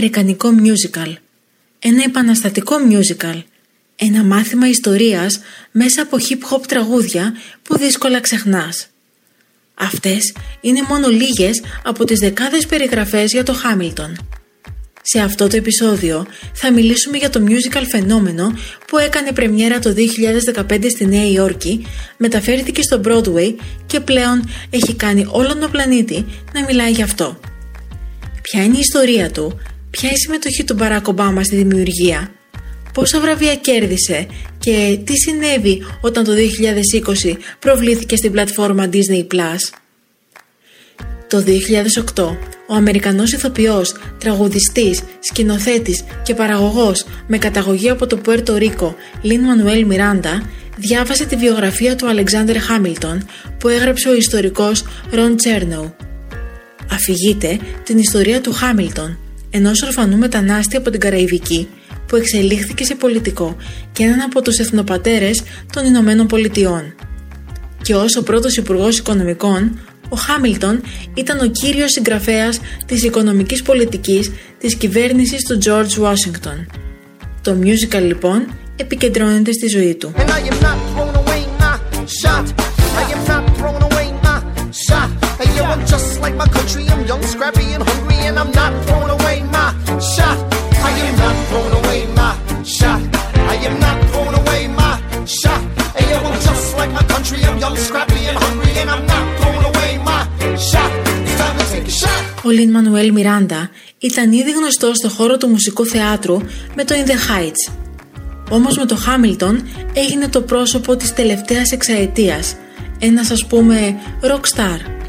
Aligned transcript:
αμερικανικό 0.00 0.48
musical. 0.62 1.14
Ένα 1.78 2.02
επαναστατικό 2.04 2.76
musical. 2.90 3.42
Ένα 3.96 4.24
μάθημα 4.24 4.68
ιστορίας 4.68 5.40
μέσα 5.70 6.02
από 6.02 6.16
hip-hop 6.16 6.60
τραγούδια 6.68 7.34
που 7.62 7.78
δύσκολα 7.78 8.20
ξεχνάς. 8.20 8.86
Αυτές 9.74 10.34
είναι 10.60 10.82
μόνο 10.88 11.08
λίγες 11.08 11.62
από 11.84 12.04
τις 12.04 12.18
δεκάδες 12.18 12.66
περιγραφές 12.66 13.32
για 13.32 13.42
το 13.42 13.52
Χάμιλτον. 13.52 14.18
Σε 15.02 15.20
αυτό 15.20 15.46
το 15.46 15.56
επεισόδιο 15.56 16.26
θα 16.52 16.72
μιλήσουμε 16.72 17.16
για 17.16 17.30
το 17.30 17.44
musical 17.46 17.84
φαινόμενο 17.90 18.52
που 18.86 18.98
έκανε 18.98 19.32
πρεμιέρα 19.32 19.78
το 19.78 19.94
2015 20.70 20.90
στη 20.90 21.06
Νέα 21.06 21.30
Υόρκη, 21.30 21.86
μεταφέρθηκε 22.16 22.82
στο 22.82 23.00
Broadway 23.04 23.54
και 23.86 24.00
πλέον 24.00 24.48
έχει 24.70 24.94
κάνει 24.94 25.26
όλον 25.28 25.60
τον 25.60 25.70
πλανήτη 25.70 26.26
να 26.52 26.64
μιλάει 26.64 26.90
γι' 26.90 27.02
αυτό. 27.02 27.40
Ποια 28.42 28.62
είναι 28.62 28.76
η 28.76 28.80
ιστορία 28.80 29.30
του, 29.30 29.60
ποια 29.90 30.10
η 30.10 30.16
συμμετοχή 30.16 30.64
του 30.64 30.74
Μπαράκ 30.74 31.08
Ομπάμα 31.08 31.42
στη 31.42 31.56
δημιουργία, 31.56 32.30
πόσα 32.92 33.20
βραβεία 33.20 33.56
κέρδισε; 33.56 34.26
Και 34.58 34.98
τι 35.04 35.12
συνέβη 35.16 35.82
όταν 36.00 36.24
το 36.24 36.32
2020 36.32 37.36
προβλήθηκε 37.58 38.16
στην 38.16 38.32
πλατφόρμα 38.32 38.88
Disney+. 38.92 39.56
Το 41.28 41.44
2008, 42.14 42.36
ο 42.66 42.74
Αμερικανός 42.74 43.32
ηθοποιός, 43.32 43.94
τραγουδιστής, 44.18 45.00
σκηνοθέτης 45.20 46.04
και 46.22 46.34
παραγωγός 46.34 47.04
με 47.26 47.38
καταγωγή 47.38 47.90
από 47.90 48.06
το 48.06 48.16
Πουέρτο 48.16 48.56
Ρίκο, 48.56 48.96
Λιν 49.22 49.40
Μανουέλ 49.40 49.86
Μιράντα, 49.86 50.42
διάβασε 50.76 51.24
τη 51.24 51.36
βιογραφία 51.36 51.96
του 51.96 52.08
Αλεξάνδρ 52.08 52.58
Χάμιλτον 52.58 53.26
που 53.58 53.68
έγραψε 53.68 54.08
ο 54.08 54.14
ιστορικός 54.14 54.84
Ρον 55.10 55.36
Τσέρνοου. 55.36 55.94
Αφηγείται 56.92 57.58
την 57.84 57.98
ιστορία 57.98 58.40
του 58.40 58.52
Χάμιλτον, 58.52 59.18
ενός 59.50 59.82
ορφανού 59.82 60.16
μετανάστη 60.16 60.76
από 60.76 60.90
την 60.90 61.00
Καραϊβική 61.00 61.68
που 62.06 62.16
εξελίχθηκε 62.16 62.84
σε 62.84 62.94
πολιτικό 62.94 63.56
και 63.92 64.02
έναν 64.02 64.20
από 64.20 64.42
τους 64.42 64.58
εθνοπατέρες 64.58 65.42
των 65.72 65.84
Ηνωμένων 65.84 66.26
Πολιτειών. 66.26 66.94
Και 67.82 67.94
ως 67.94 68.16
ο 68.16 68.22
πρώτος 68.22 68.56
Υπουργός 68.56 68.98
Οικονομικών, 68.98 69.78
ο 70.08 70.16
Χάμιλτον 70.16 70.82
ήταν 71.14 71.40
ο 71.40 71.46
κύριος 71.46 71.90
συγγραφέας 71.90 72.60
της 72.86 73.02
οικονομικής 73.02 73.62
πολιτικής 73.62 74.30
της 74.58 74.74
κυβέρνησης 74.74 75.44
του 75.44 75.58
George 75.64 76.02
Washington. 76.02 76.66
Το 77.42 77.56
musical 77.62 78.02
λοιπόν 78.02 78.46
επικεντρώνεται 78.76 79.52
στη 79.52 79.66
ζωή 79.68 79.94
του. 79.94 80.12
Ο 102.44 102.50
Λιν 102.50 102.70
Μανουέλ 102.70 103.12
Μιράντα 103.12 103.70
ήταν 103.98 104.32
ήδη 104.32 104.50
γνωστός 104.50 104.96
στο 104.96 105.08
χώρο 105.08 105.36
του 105.36 105.48
μουσικού 105.48 105.86
θεάτρου 105.86 106.40
με 106.74 106.84
το 106.84 106.94
In 106.94 107.08
the 107.08 107.12
Heights. 107.12 107.72
Όμως 108.50 108.76
με 108.76 108.86
το 108.86 108.96
Χάμιλτον 108.96 109.68
έγινε 109.92 110.28
το 110.28 110.40
πρόσωπο 110.40 110.96
της 110.96 111.12
τελευταίας 111.14 111.70
εξαετίας, 111.72 112.54
ένας 112.98 113.30
ας 113.30 113.46
πούμε 113.46 113.94
rock 114.22 114.56
star. 114.56 114.99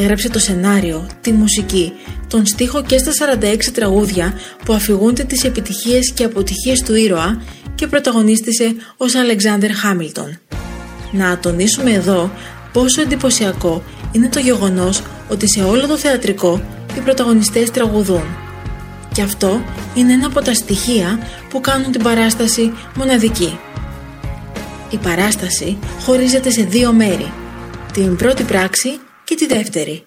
Έγραψε 0.00 0.30
το 0.30 0.38
σενάριο, 0.38 1.06
τη 1.20 1.32
μουσική, 1.32 1.92
τον 2.28 2.46
στίχο 2.46 2.82
και 2.82 2.98
στα 2.98 3.12
46 3.40 3.56
τραγούδια 3.72 4.34
που 4.64 4.72
αφηγούνται 4.72 5.24
τις 5.24 5.44
επιτυχίες 5.44 6.12
και 6.12 6.24
αποτυχίες 6.24 6.82
του 6.82 6.94
ήρωα 6.94 7.42
και 7.74 7.86
πρωταγωνίστησε 7.86 8.74
ως 8.96 9.14
Αλεξάνδερ 9.14 9.74
Χάμιλτον. 9.74 10.38
Να 11.12 11.38
τονίσουμε 11.38 11.92
εδώ 11.92 12.30
πόσο 12.72 13.00
εντυπωσιακό 13.00 13.82
είναι 14.12 14.28
το 14.28 14.38
γεγονός 14.38 15.02
ότι 15.28 15.48
σε 15.48 15.62
όλο 15.62 15.86
το 15.86 15.96
θεατρικό 15.96 16.62
οι 16.96 17.00
πρωταγωνιστές 17.00 17.70
τραγουδούν. 17.70 18.24
Και 19.12 19.22
αυτό 19.22 19.62
είναι 19.94 20.12
ένα 20.12 20.26
από 20.26 20.40
τα 20.40 20.54
στοιχεία 20.54 21.18
που 21.48 21.60
κάνουν 21.60 21.92
την 21.92 22.02
παράσταση 22.02 22.72
μοναδική. 22.94 23.58
Η 24.90 24.96
παράσταση 24.96 25.78
χωρίζεται 26.00 26.50
σε 26.50 26.62
δύο 26.62 26.92
μέρη, 26.92 27.32
την 27.92 28.16
πρώτη 28.16 28.42
πράξη 28.42 29.00
και 29.28 29.34
τη 29.34 29.46
δεύτερη. 29.46 30.02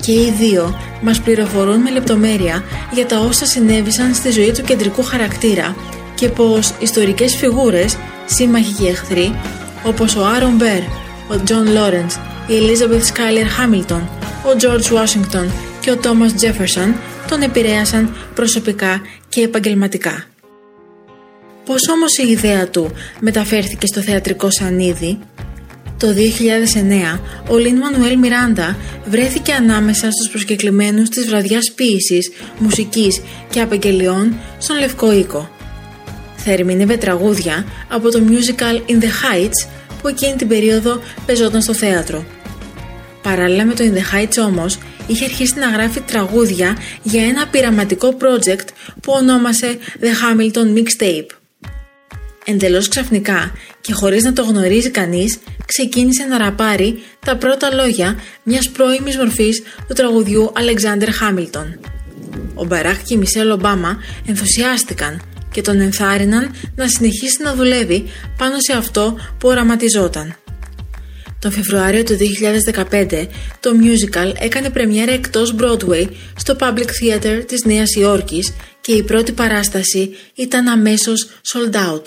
Και 0.00 0.12
οι 0.12 0.34
δύο 0.38 0.78
μας 1.02 1.20
πληροφορούν 1.20 1.80
με 1.80 1.90
λεπτομέρεια 1.90 2.64
για 2.92 3.06
τα 3.06 3.18
όσα 3.18 3.46
συνέβησαν 3.46 4.14
στη 4.14 4.30
ζωή 4.30 4.52
του 4.52 4.62
κεντρικού 4.62 5.02
χαρακτήρα 5.02 5.76
και 6.14 6.28
πως 6.28 6.74
ιστορικές 6.80 7.36
φιγούρες, 7.36 7.96
σύμμαχοι 8.26 8.72
και 8.72 8.88
εχθροί, 8.88 9.40
όπως 9.84 10.16
ο 10.16 10.24
Άρον 10.24 10.56
Μπερ, 10.56 10.80
ο 11.28 11.42
Τζον 11.44 11.72
Λόρεντς, 11.72 12.14
η 12.46 12.52
Elizabeth 12.60 13.04
Σκάιλερ 13.04 13.46
Χάμιλτον, 13.46 14.00
ο 14.44 14.56
George 14.60 14.96
Washington 14.96 15.50
και 15.80 15.90
ο 15.90 15.98
Thomas 16.02 16.44
Jefferson 16.44 16.94
τον 17.28 17.42
επηρέασαν 17.42 18.16
προσωπικά 18.34 19.00
και 19.28 19.40
επαγγελματικά. 19.40 20.24
Πώς 21.64 21.88
όμως 21.88 22.18
η 22.18 22.28
ιδέα 22.28 22.68
του 22.68 22.92
μεταφέρθηκε 23.20 23.86
στο 23.86 24.00
θεατρικό 24.00 24.50
σανίδι; 24.50 25.18
Το 25.98 26.06
2009, 27.14 27.20
ο 27.48 27.56
Λιν 27.56 27.76
Μανουέλ 27.76 28.18
Μιράντα 28.18 28.76
βρέθηκε 29.06 29.52
ανάμεσα 29.52 30.10
στους 30.10 30.28
προσκεκλημένους 30.30 31.08
της 31.08 31.26
βραδιάς 31.26 31.72
ποίησης, 31.74 32.32
μουσικής 32.58 33.22
και 33.50 33.60
απαγγελιών 33.60 34.36
στον 34.58 34.78
Λευκό 34.78 35.12
Οίκο. 35.12 35.50
Θα 36.36 36.52
ερμηνεύε 36.52 36.96
τραγούδια 36.96 37.66
από 37.88 38.10
το 38.10 38.22
musical 38.28 38.90
In 38.90 39.02
the 39.02 39.06
Heights 39.06 39.68
που 40.02 40.08
εκείνη 40.08 40.36
την 40.36 40.48
περίοδο 40.48 41.00
πεζόταν 41.26 41.62
στο 41.62 41.74
θέατρο. 41.74 42.24
Παράλληλα 43.22 43.64
με 43.64 43.74
το 43.74 43.84
In 43.84 43.96
the 43.96 44.16
Heights 44.16 44.46
όμως, 44.46 44.78
είχε 45.06 45.24
αρχίσει 45.24 45.58
να 45.58 45.68
γράφει 45.68 46.00
τραγούδια 46.00 46.76
για 47.02 47.24
ένα 47.24 47.46
πειραματικό 47.46 48.16
project 48.20 48.68
που 49.02 49.12
ονόμασε 49.12 49.78
The 50.00 50.04
Hamilton 50.04 50.78
Mixtape. 50.78 51.45
Εντελώς 52.48 52.88
ξαφνικά 52.88 53.52
και 53.80 53.92
χωρίς 53.92 54.24
να 54.24 54.32
το 54.32 54.42
γνωρίζει 54.42 54.90
κανείς, 54.90 55.38
ξεκίνησε 55.66 56.24
να 56.24 56.38
ραπάρει 56.38 57.02
τα 57.26 57.36
πρώτα 57.36 57.74
λόγια 57.74 58.18
μιας 58.42 58.70
πρώιμης 58.70 59.16
μορφής 59.16 59.62
του 59.88 59.94
τραγουδιού 59.94 60.52
Alexander 60.54 61.08
Hamilton. 61.08 61.78
Ο 62.54 62.64
Μπαράκ 62.64 63.02
και 63.02 63.14
η 63.14 63.16
Μισελ 63.16 63.50
Ομπάμα 63.50 63.98
ενθουσιάστηκαν 64.26 65.22
και 65.52 65.60
τον 65.62 65.80
ενθάρρυναν 65.80 66.54
να 66.74 66.88
συνεχίσει 66.88 67.42
να 67.42 67.54
δουλεύει 67.54 68.04
πάνω 68.38 68.54
σε 68.58 68.72
αυτό 68.72 69.18
που 69.38 69.48
οραματιζόταν. 69.48 70.36
Τον 71.46 71.54
Φεβρουάριο 71.54 72.02
του 72.02 72.16
2015 72.90 73.26
το 73.60 73.70
musical 73.82 74.32
έκανε 74.38 74.70
πρεμιέρα 74.70 75.12
εκτός 75.12 75.54
Broadway 75.58 76.06
στο 76.36 76.56
Public 76.60 76.86
Theater 76.86 77.42
της 77.46 77.64
Νέας 77.64 77.94
Υόρκης 77.94 78.52
και 78.80 78.92
η 78.92 79.02
πρώτη 79.02 79.32
παράσταση 79.32 80.10
ήταν 80.34 80.66
αμέσως 80.68 81.28
sold 81.52 81.74
out. 81.74 82.02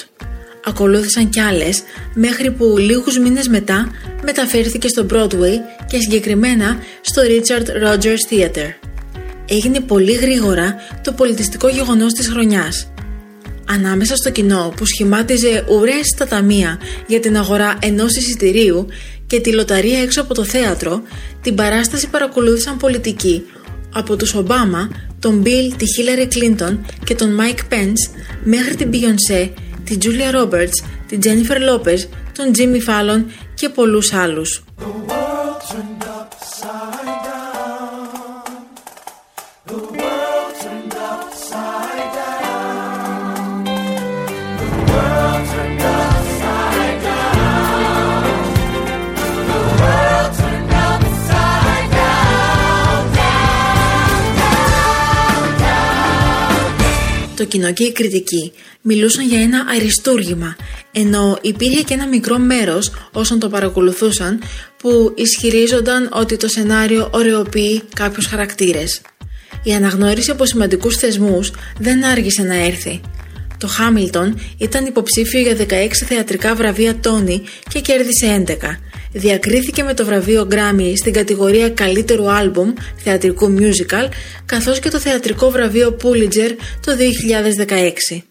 Ακολούθησαν 0.65 1.29
κι 1.29 1.39
άλλες 1.39 1.81
μέχρι 2.13 2.51
που 2.51 2.77
λίγους 2.77 3.19
μήνες 3.19 3.47
μετά 3.47 3.91
μεταφέρθηκε 4.23 4.87
στο 4.87 5.05
Broadway 5.09 5.55
και 5.87 5.99
συγκεκριμένα 5.99 6.77
στο 7.01 7.21
Richard 7.21 7.87
Rogers 7.87 8.33
Theater. 8.33 8.73
Έγινε 9.45 9.79
πολύ 9.79 10.13
γρήγορα 10.13 10.75
το 11.03 11.11
πολιτιστικό 11.11 11.69
γεγονός 11.69 12.13
της 12.13 12.27
χρονιάς. 12.27 12.91
Ανάμεσα 13.71 14.15
στο 14.15 14.29
κοινό 14.31 14.73
που 14.77 14.85
σχημάτιζε 14.85 15.65
ουρές 15.69 16.07
στα 16.15 16.27
ταμεία 16.27 16.79
για 17.07 17.19
την 17.19 17.37
αγορά 17.37 17.77
ενός 17.81 18.15
εισιτηρίου 18.15 18.87
και 19.29 19.39
τη 19.39 19.53
λοταρία 19.53 20.01
έξω 20.01 20.21
από 20.21 20.33
το 20.33 20.43
θέατρο, 20.43 21.01
την 21.41 21.55
παράσταση 21.55 22.09
παρακολούθησαν 22.09 22.77
πολιτικοί 22.77 23.43
Από 23.93 24.15
τους 24.15 24.33
Ομπάμα, 24.33 24.89
τον 25.19 25.43
Bill, 25.45 25.73
τη 25.77 25.85
Hillary 25.97 26.27
Clinton 26.33 26.77
και 27.03 27.15
τον 27.15 27.37
Mike 27.39 27.73
Pence 27.73 28.19
μέχρι 28.43 28.75
την 28.75 28.89
Beyoncé, 28.93 29.49
τη 29.83 29.97
Julia 30.01 30.41
Roberts, 30.41 30.83
την 31.07 31.19
Jennifer 31.23 31.57
Lopez, 31.57 31.99
τον 32.35 32.51
Jimmy 32.57 32.89
Fallon 32.89 33.23
και 33.53 33.69
πολλούς 33.69 34.13
άλλους. 34.13 34.63
Το 57.39 57.45
κοινό 57.45 57.71
και 57.73 57.83
η 57.83 57.91
κριτική 57.91 58.51
μιλούσαν 58.81 59.27
για 59.27 59.41
ένα 59.41 59.65
αριστούργημα, 59.75 60.55
ενώ 60.91 61.37
υπήρχε 61.41 61.81
και 61.81 61.93
ένα 61.93 62.07
μικρό 62.07 62.37
μέρος 62.37 62.91
όσων 63.11 63.39
το 63.39 63.49
παρακολουθούσαν 63.49 64.41
που 64.77 65.13
ισχυρίζονταν 65.15 66.09
ότι 66.13 66.37
το 66.37 66.47
σενάριο 66.47 67.09
ωρεοποιεί 67.13 67.81
κάποιους 67.95 68.25
χαρακτήρες. 68.25 69.01
Η 69.63 69.73
αναγνώριση 69.73 70.31
από 70.31 70.45
σημαντικούς 70.45 70.95
θεσμούς 70.97 71.51
δεν 71.79 72.03
άργησε 72.03 72.41
να 72.41 72.55
έρθει. 72.55 73.01
Το 73.57 73.67
Χάμιλτον 73.67 74.39
ήταν 74.57 74.85
υποψήφιο 74.85 75.39
για 75.39 75.55
16 75.57 75.87
θεατρικά 76.07 76.55
βραβεία 76.55 76.99
Τόνι 76.99 77.41
και 77.69 77.79
κέρδισε 77.79 78.45
11. 78.47 78.88
Διακρίθηκε 79.11 79.83
με 79.83 79.93
το 79.93 80.05
βραβείο 80.05 80.47
Grammy 80.51 80.93
στην 80.95 81.13
κατηγορία 81.13 81.69
καλύτερου 81.69 82.31
άλμπουμ 82.31 82.73
θεατρικού 82.95 83.55
musical 83.59 84.09
καθώς 84.45 84.79
και 84.79 84.89
το 84.89 84.99
θεατρικό 84.99 85.49
βραβείο 85.49 85.97
Pulitzer 86.03 86.51
το 86.85 86.91
2016. 88.09 88.21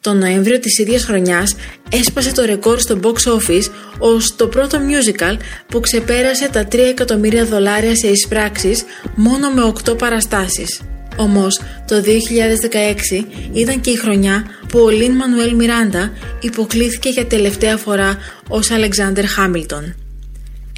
Τον 0.00 0.18
Νοέμβριο 0.18 0.58
της 0.58 0.78
ίδιας 0.78 1.04
χρονιάς 1.04 1.56
έσπασε 1.90 2.32
το 2.32 2.44
ρεκόρ 2.44 2.80
στο 2.80 3.00
box 3.02 3.38
office 3.38 3.70
ως 3.98 4.36
το 4.36 4.46
πρώτο 4.46 4.78
musical 4.78 5.36
που 5.66 5.80
ξεπέρασε 5.80 6.48
τα 6.48 6.68
3 6.72 6.78
εκατομμύρια 6.78 7.44
δολάρια 7.44 7.96
σε 7.96 8.06
εισπράξεις 8.08 8.84
μόνο 9.14 9.50
με 9.50 9.72
8 9.90 9.98
παραστάσεις. 9.98 10.80
Όμως 11.16 11.60
το 11.86 12.02
2016 12.02 13.24
ήταν 13.52 13.80
και 13.80 13.90
η 13.90 13.96
χρονιά 13.96 14.44
που 14.68 14.78
ο 14.78 14.88
Λίν 14.88 15.12
Μανουέλ 15.12 15.54
Μιράντα 15.54 16.12
υποκλήθηκε 16.40 17.08
για 17.08 17.26
τελευταία 17.26 17.76
φορά 17.76 18.18
ως 18.48 18.70
Αλεξάνδερ 18.70 19.26
Χάμιλτον. 19.26 19.94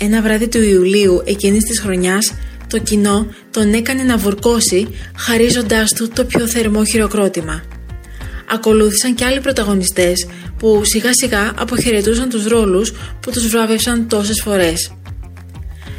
Ένα 0.00 0.22
βράδυ 0.22 0.48
του 0.48 0.62
Ιουλίου 0.62 1.22
εκείνης 1.24 1.64
της 1.64 1.80
χρονιάς 1.80 2.34
το 2.68 2.78
κοινό 2.78 3.26
τον 3.50 3.72
έκανε 3.72 4.02
να 4.02 4.16
βουρκώσει 4.16 4.88
χαρίζοντάς 5.16 5.92
του 5.92 6.08
το 6.08 6.24
πιο 6.24 6.46
θερμό 6.46 6.84
χειροκρότημα. 6.84 7.62
Ακολούθησαν 8.50 9.14
και 9.14 9.24
άλλοι 9.24 9.40
πρωταγωνιστές 9.40 10.26
που 10.58 10.82
σιγά 10.84 11.10
σιγά 11.12 11.52
αποχαιρετούσαν 11.56 12.28
τους 12.28 12.46
ρόλους 12.46 12.92
που 13.20 13.30
τους 13.30 13.48
βράβευσαν 13.48 14.08
τόσες 14.08 14.40
φορές. 14.40 14.95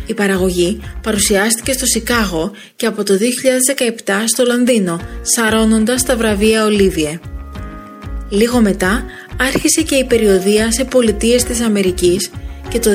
Η 0.08 0.14
παραγωγή 0.14 0.82
παρουσιάστηκε 1.02 1.72
στο 1.72 1.86
Σικάγο 1.86 2.52
και 2.76 2.86
από 2.86 3.04
το 3.04 3.14
2017 4.06 4.12
στο 4.26 4.44
Λονδίνο, 4.46 5.00
σαρώνοντας 5.22 6.04
τα 6.04 6.16
βραβεία 6.16 6.66
Ολίβιε. 6.66 7.20
Λίγο 8.30 8.62
μετά 8.62 9.04
άρχισε 9.40 9.82
και 9.82 9.96
η 9.96 10.06
περιοδία 10.06 10.72
σε 10.72 10.84
πολιτείες 10.84 11.44
της 11.44 11.62
Αμερικής 11.62 12.30
και 12.70 12.80
το 12.80 12.90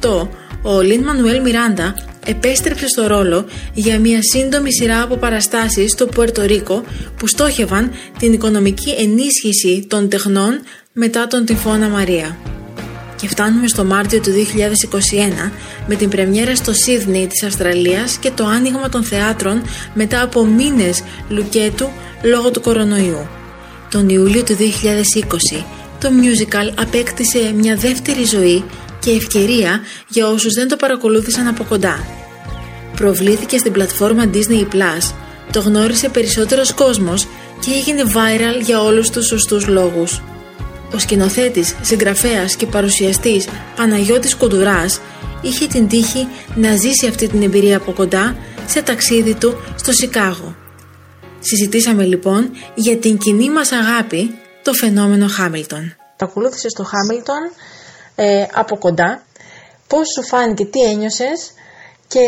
2018 0.00 0.28
ο 0.62 0.80
Λίν 0.80 1.02
Μανουέλ 1.02 1.40
Μιράντα 1.40 1.94
επέστρεψε 2.26 2.88
στο 2.88 3.06
ρόλο 3.06 3.46
για 3.74 3.98
μια 3.98 4.18
σύντομη 4.22 4.72
σειρά 4.72 5.02
από 5.02 5.16
παραστάσεις 5.16 5.90
στο 5.92 6.06
Πουερτορίκο 6.06 6.84
που 7.16 7.26
στόχευαν 7.26 7.90
την 8.18 8.32
οικονομική 8.32 8.90
ενίσχυση 8.90 9.86
των 9.88 10.08
τεχνών 10.08 10.60
μετά 10.92 11.26
τον 11.26 11.44
τυφώνα 11.44 11.88
Μαρία. 11.88 12.36
Και 13.26 13.32
φτάνουμε 13.32 13.68
στο 13.68 13.84
Μάρτιο 13.84 14.20
του 14.20 14.30
2021 15.46 15.50
με 15.86 15.94
την 15.94 16.08
πρεμιέρα 16.08 16.56
στο 16.56 16.72
Σίδνεϊ 16.72 17.26
της 17.26 17.42
Αυστραλίας 17.42 18.16
και 18.16 18.30
το 18.30 18.44
άνοιγμα 18.44 18.88
των 18.88 19.04
θεάτρων 19.04 19.62
μετά 19.94 20.22
από 20.22 20.44
μήνες 20.44 21.02
λουκέτου 21.28 21.88
λόγω 22.22 22.50
του 22.50 22.60
κορονοϊού. 22.60 23.26
Τον 23.90 24.08
Ιούλιο 24.08 24.42
του 24.42 24.56
2020 24.56 25.64
το 26.00 26.08
musical 26.08 26.72
απέκτησε 26.80 27.52
μια 27.54 27.76
δεύτερη 27.76 28.24
ζωή 28.24 28.64
και 28.98 29.10
ευκαιρία 29.10 29.80
για 30.08 30.28
όσους 30.28 30.52
δεν 30.52 30.68
το 30.68 30.76
παρακολούθησαν 30.76 31.46
από 31.46 31.64
κοντά. 31.64 32.06
Προβλήθηκε 32.96 33.58
στην 33.58 33.72
πλατφόρμα 33.72 34.30
Disney 34.32 34.74
Plus, 34.74 35.14
το 35.52 35.60
γνώρισε 35.60 36.08
περισσότερος 36.08 36.74
κόσμος 36.74 37.26
και 37.60 37.70
έγινε 37.70 38.02
viral 38.02 38.64
για 38.64 38.80
όλους 38.82 39.10
τους 39.10 39.26
σωστούς 39.26 39.66
λόγους. 39.66 40.20
Ο 40.94 40.98
σκηνοθέτης, 40.98 41.76
συγγραφέας 41.82 42.56
και 42.56 42.66
παρουσιαστής 42.66 43.48
Παναγιώτης 43.76 44.36
Κοντουράς 44.36 45.00
είχε 45.42 45.66
την 45.66 45.88
τύχη 45.88 46.28
να 46.54 46.76
ζήσει 46.76 47.06
αυτή 47.06 47.28
την 47.28 47.42
εμπειρία 47.42 47.76
από 47.76 47.92
κοντά 47.92 48.36
σε 48.66 48.82
ταξίδι 48.82 49.34
του 49.34 49.56
στο 49.76 49.92
Σικάγο. 49.92 50.54
Συζητήσαμε 51.40 52.04
λοιπόν 52.04 52.50
για 52.74 52.96
την 52.96 53.18
κοινή 53.18 53.50
μας 53.50 53.72
αγάπη 53.72 54.38
το 54.62 54.72
φαινόμενο 54.72 55.26
Χάμιλτον. 55.28 55.96
Ακολούθησε 56.18 56.68
το 56.68 56.84
Χάμιλτον 56.84 57.50
ε, 58.14 58.46
από 58.52 58.78
κοντά. 58.78 59.22
Πώς 59.86 60.06
σου 60.14 60.26
φάνηκε, 60.26 60.64
τι 60.64 60.82
ένιωσες 60.82 61.52
και 62.08 62.20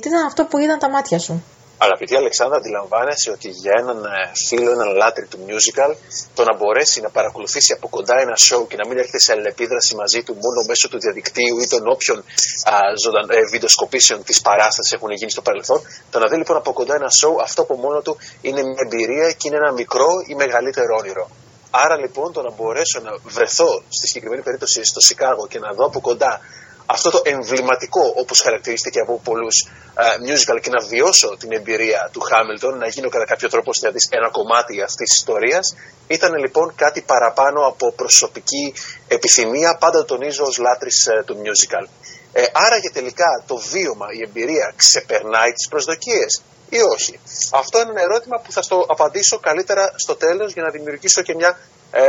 τι 0.00 0.08
ήταν 0.08 0.26
αυτό 0.26 0.44
που 0.44 0.58
είδαν 0.58 0.78
τα 0.78 0.90
μάτια 0.90 1.18
σου; 1.18 1.44
Αγαπητή 1.86 2.14
Αλεξάνδρα, 2.16 2.56
αντιλαμβάνεσαι 2.58 3.30
ότι 3.30 3.48
για 3.48 3.72
έναν 3.82 3.98
ε, 4.04 4.30
φίλο, 4.46 4.70
έναν 4.70 4.90
λάτρη 5.00 5.26
του 5.26 5.38
musical, 5.48 5.90
το 6.34 6.42
να 6.48 6.56
μπορέσει 6.56 7.00
να 7.00 7.10
παρακολουθήσει 7.10 7.72
από 7.72 7.88
κοντά 7.88 8.14
ένα 8.24 8.34
show 8.46 8.62
και 8.68 8.76
να 8.80 8.84
μην 8.88 8.98
έρχεται 8.98 9.20
σε 9.20 9.32
αλληλεπίδραση 9.32 9.94
μαζί 9.94 10.22
του 10.22 10.32
μόνο 10.44 10.60
μέσω 10.68 10.88
του 10.88 10.98
διαδικτύου 11.00 11.58
ή 11.64 11.66
των 11.66 11.82
όποιων 11.94 12.18
α, 12.18 12.74
ζωδαν, 13.02 13.26
ε, 13.30 13.44
βιντεοσκοπήσεων 13.52 14.22
της 14.28 14.40
παράστασης 14.40 14.92
έχουν 14.92 15.10
γίνει 15.10 15.30
στο 15.30 15.42
παρελθόν, 15.42 15.80
το 16.10 16.18
να 16.18 16.26
δει 16.28 16.36
λοιπόν 16.36 16.56
από 16.56 16.72
κοντά 16.72 16.94
ένα 16.94 17.10
show, 17.20 17.32
αυτό 17.42 17.62
από 17.62 17.74
μόνο 17.84 18.00
του 18.00 18.16
είναι 18.40 18.62
μια 18.62 18.82
εμπειρία 18.86 19.32
και 19.38 19.44
είναι 19.48 19.56
ένα 19.56 19.72
μικρό 19.72 20.10
ή 20.30 20.34
μεγαλύτερο 20.34 20.96
όνειρο. 21.00 21.30
Άρα 21.70 21.96
λοιπόν 21.96 22.32
το 22.32 22.42
να 22.42 22.50
μπορέσω 22.56 23.00
να 23.00 23.12
βρεθώ 23.36 23.82
στη 23.96 24.06
συγκεκριμένη 24.06 24.42
περίπτωση 24.42 24.84
στο 24.84 25.00
Σικάγο 25.00 25.46
και 25.46 25.58
να 25.58 25.72
δω 25.72 25.84
από 25.84 26.00
κοντά 26.00 26.40
αυτό 26.86 27.10
το 27.10 27.20
εμβληματικό 27.24 28.12
όπως 28.16 28.40
χαρακτηρίστηκε 28.40 29.00
από 29.00 29.20
πολλούς 29.24 29.66
uh, 29.68 30.16
musical 30.28 30.60
και 30.60 30.70
να 30.70 30.86
βιώσω 30.86 31.36
την 31.38 31.52
εμπειρία 31.52 32.08
του 32.12 32.20
Χάμιλτον, 32.20 32.78
να 32.78 32.86
γίνω 32.86 33.08
κατά 33.08 33.24
κάποιο 33.24 33.48
τρόπο 33.48 33.72
δηλαδή 33.72 33.98
ένα 34.10 34.28
κομμάτι 34.30 34.82
αυτής 34.82 35.08
της 35.08 35.18
ιστορίας, 35.18 35.76
ήταν 36.06 36.34
λοιπόν 36.34 36.74
κάτι 36.74 37.00
παραπάνω 37.00 37.66
από 37.66 37.92
προσωπική 37.92 38.74
επιθυμία, 39.08 39.76
πάντα 39.76 40.04
τονίζω 40.04 40.44
ως 40.44 40.58
λάτρης 40.58 41.08
uh, 41.10 41.24
του 41.24 41.36
musical. 41.44 41.86
Ε, 42.32 42.44
άρα 42.52 42.80
και 42.80 42.90
τελικά 42.90 43.42
το 43.46 43.56
βίωμα, 43.56 44.06
η 44.18 44.22
εμπειρία 44.28 44.72
ξεπερνάει 44.76 45.52
τις 45.52 45.68
προσδοκίες 45.68 46.42
ή 46.68 46.80
όχι; 46.80 47.20
Αυτό 47.52 47.80
είναι 47.80 47.90
ένα 47.90 48.00
ερώτημα 48.00 48.40
που 48.40 48.52
θα 48.52 48.62
στο 48.62 48.86
απαντήσω 48.88 49.38
καλύτερα 49.38 49.92
στο 49.96 50.14
τέλος 50.16 50.52
για 50.52 50.62
να 50.62 50.70
δημιουργήσω 50.70 51.22
και 51.22 51.34
μια 51.34 51.58
ε, 51.90 52.02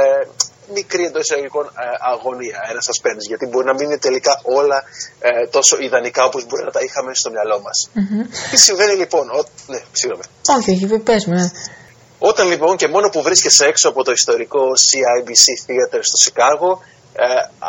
μικρή 0.74 1.03
εντός 1.06 1.24
εισαγωγικών 1.24 1.65
ε, 1.65 1.86
αγωνία, 2.13 2.60
ένα 2.72 2.82
suspense, 2.88 3.25
γιατί 3.32 3.46
μπορεί 3.48 3.65
να 3.65 3.74
μην 3.74 3.86
είναι 3.86 3.98
τελικά 3.98 4.34
όλα 4.60 4.84
ε, 5.20 5.48
τόσο 5.48 5.77
ιδανικά 5.80 6.24
όπως 6.25 6.46
μπορεί 6.46 6.63
να 6.63 6.72
τα 6.72 6.82
είχαμε 6.86 7.13
στο 7.13 7.30
μυαλό 7.30 7.58
μας. 7.65 7.77
Τι 8.51 8.58
συμβαίνει 8.58 8.96
λοιπόν, 9.03 9.30
ο... 9.30 9.39
ναι, 9.68 9.82
συγγνώμη. 9.92 10.24
Όχι, 10.58 10.72
όχι, 10.72 11.00
πες 11.00 11.25
με. 11.25 11.51
Όταν 12.20 12.48
λοιπόν 12.48 12.77
και 12.77 12.88
μόνο 12.88 13.10
που 13.10 13.22
βρίσκεσαι 13.22 13.65
έξω 13.65 13.89
από 13.89 14.03
το 14.03 14.12
ιστορικό 14.12 14.63
CIBC 14.88 15.46
Theater 15.68 16.00
στο 16.01 16.18
Σικάγο, 16.18 16.82
ε, 17.15 17.25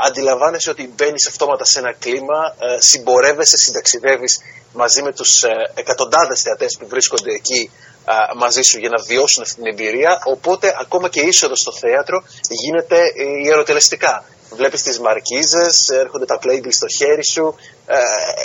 αντιλαμβάνεσαι 0.07 0.71
ότι 0.71 0.93
μπαίνεις 0.97 1.27
αυτόματα 1.27 1.65
σε 1.65 1.79
ένα 1.79 1.93
κλίμα, 1.93 2.55
ε, 2.59 2.81
συμπορεύεσαι, 2.81 3.57
συνταξιδεύεις 3.57 4.41
μαζί 4.73 5.03
με 5.03 5.13
τους 5.13 5.43
ε, 5.43 5.51
εκατοντάδες 5.75 6.43
θεατές 6.43 6.77
που 6.79 6.87
βρίσκονται 6.89 7.33
εκεί 7.33 7.71
ε, 8.09 8.13
μαζί 8.37 8.63
σου 8.63 8.79
για 8.79 8.89
να 8.89 9.03
βιώσουν 9.03 9.43
αυτή 9.43 9.55
την 9.55 9.67
εμπειρία. 9.67 10.23
Οπότε 10.25 10.77
ακόμα 10.81 11.09
και 11.09 11.21
η 11.21 11.27
είσοδος 11.27 11.59
στο 11.59 11.73
θέατρο 11.73 12.23
γίνεται 12.49 12.99
ιεροτελεστικά. 13.45 14.25
Βλέπεις 14.51 14.83
τις 14.83 14.99
μαρκίζες, 15.01 15.89
έρχονται 15.89 16.25
τα 16.25 16.39
playbill 16.43 16.73
στο 16.81 16.89
χέρι 16.89 17.25
σου. 17.25 17.55
Ε, 17.87 17.97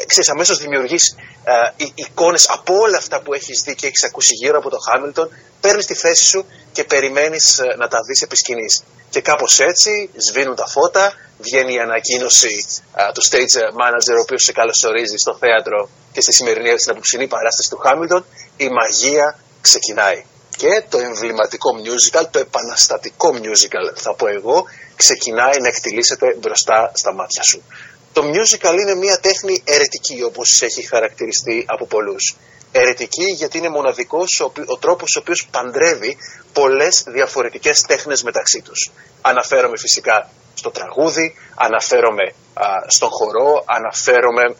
ξέρεις, 0.06 0.30
αμέσως 0.30 0.58
δημιουργείς 0.58 1.16
ε, 1.44 1.84
εικόνες 1.96 2.50
από 2.50 2.74
όλα 2.74 2.98
αυτά 2.98 3.22
που 3.22 3.34
έχεις 3.34 3.62
δει 3.62 3.76
και 3.76 3.88
έχεις 3.88 4.04
ακούσει 4.04 4.34
γύρω 4.34 4.58
από 4.58 4.70
το 4.70 4.78
Χάμιλτον. 4.78 5.30
Παίρνεις 5.62 5.86
τη 5.86 5.94
θέση 5.94 6.26
σου 6.26 6.46
και 6.72 6.84
περιμένεις 6.84 7.62
να 7.78 7.88
τα 7.88 7.98
δεις 8.08 8.22
επί 8.22 8.36
σκηνής. 8.36 8.84
Και 9.10 9.22
κάπως 9.22 9.60
έτσι 9.60 10.10
σβήνουν 10.16 10.56
τα 10.56 10.68
φώτα, 10.68 11.14
βγαίνει 11.38 11.74
η 11.74 11.80
ανακοίνωση 11.80 12.66
του 13.14 13.24
stage 13.30 13.56
manager 13.82 14.16
ο 14.18 14.22
οποίος 14.22 14.44
σε 14.44 14.52
καλωσορίζει 14.52 15.18
στο 15.18 15.36
θέατρο 15.36 15.90
και 16.12 16.22
στη 16.22 16.34
σημερινή 16.34 16.80
στην 16.80 16.92
απόψινή 16.92 17.28
παράσταση 17.28 17.70
του 17.70 17.78
Χάμιλτον. 17.78 18.26
Η 18.58 18.70
μαγεία 18.70 19.40
ξεκινάει. 19.62 20.24
Και 20.58 20.84
το 20.90 20.98
εμβληματικό 20.98 21.70
musical, 21.86 22.26
το 22.32 22.40
επαναστατικό 22.40 23.30
musical 23.34 23.96
θα 23.96 24.14
πω 24.16 24.28
εγώ, 24.28 24.64
ξεκινάει 24.96 25.58
να 25.62 25.68
εκτιλήσεται 25.68 26.36
μπροστά 26.40 26.92
στα 26.96 27.14
μάτια 27.14 27.44
σου. 27.44 27.64
Το 28.14 28.22
musical 28.22 28.74
είναι 28.82 28.96
μια 28.96 29.20
τέχνη 29.20 29.62
αιρετική 29.66 30.24
όπως 30.24 30.62
έχει 30.62 30.88
χαρακτηριστεί 30.88 31.66
από 31.68 31.86
πολλούς. 31.86 32.36
Ερετική 32.72 33.24
γιατί 33.24 33.58
είναι 33.58 33.70
μοναδικός 33.70 34.40
ο, 34.40 34.52
ο 34.66 34.78
τρόπος 34.78 35.16
ο 35.16 35.20
οποίος 35.20 35.48
παντρεύει 35.52 36.18
πολλές 36.54 37.04
διαφορετικές 37.08 37.82
τέχνες 37.82 38.24
μεταξύ 38.24 38.62
τους. 38.62 38.92
Αναφέρομαι 39.22 39.78
φυσικά 39.78 40.30
στο 40.54 40.72
τραγούδι, 40.72 41.36
αναφέρομαι 41.56 42.34
στον 42.88 43.10
χορό, 43.10 43.64
αναφέρομαι 43.66 44.56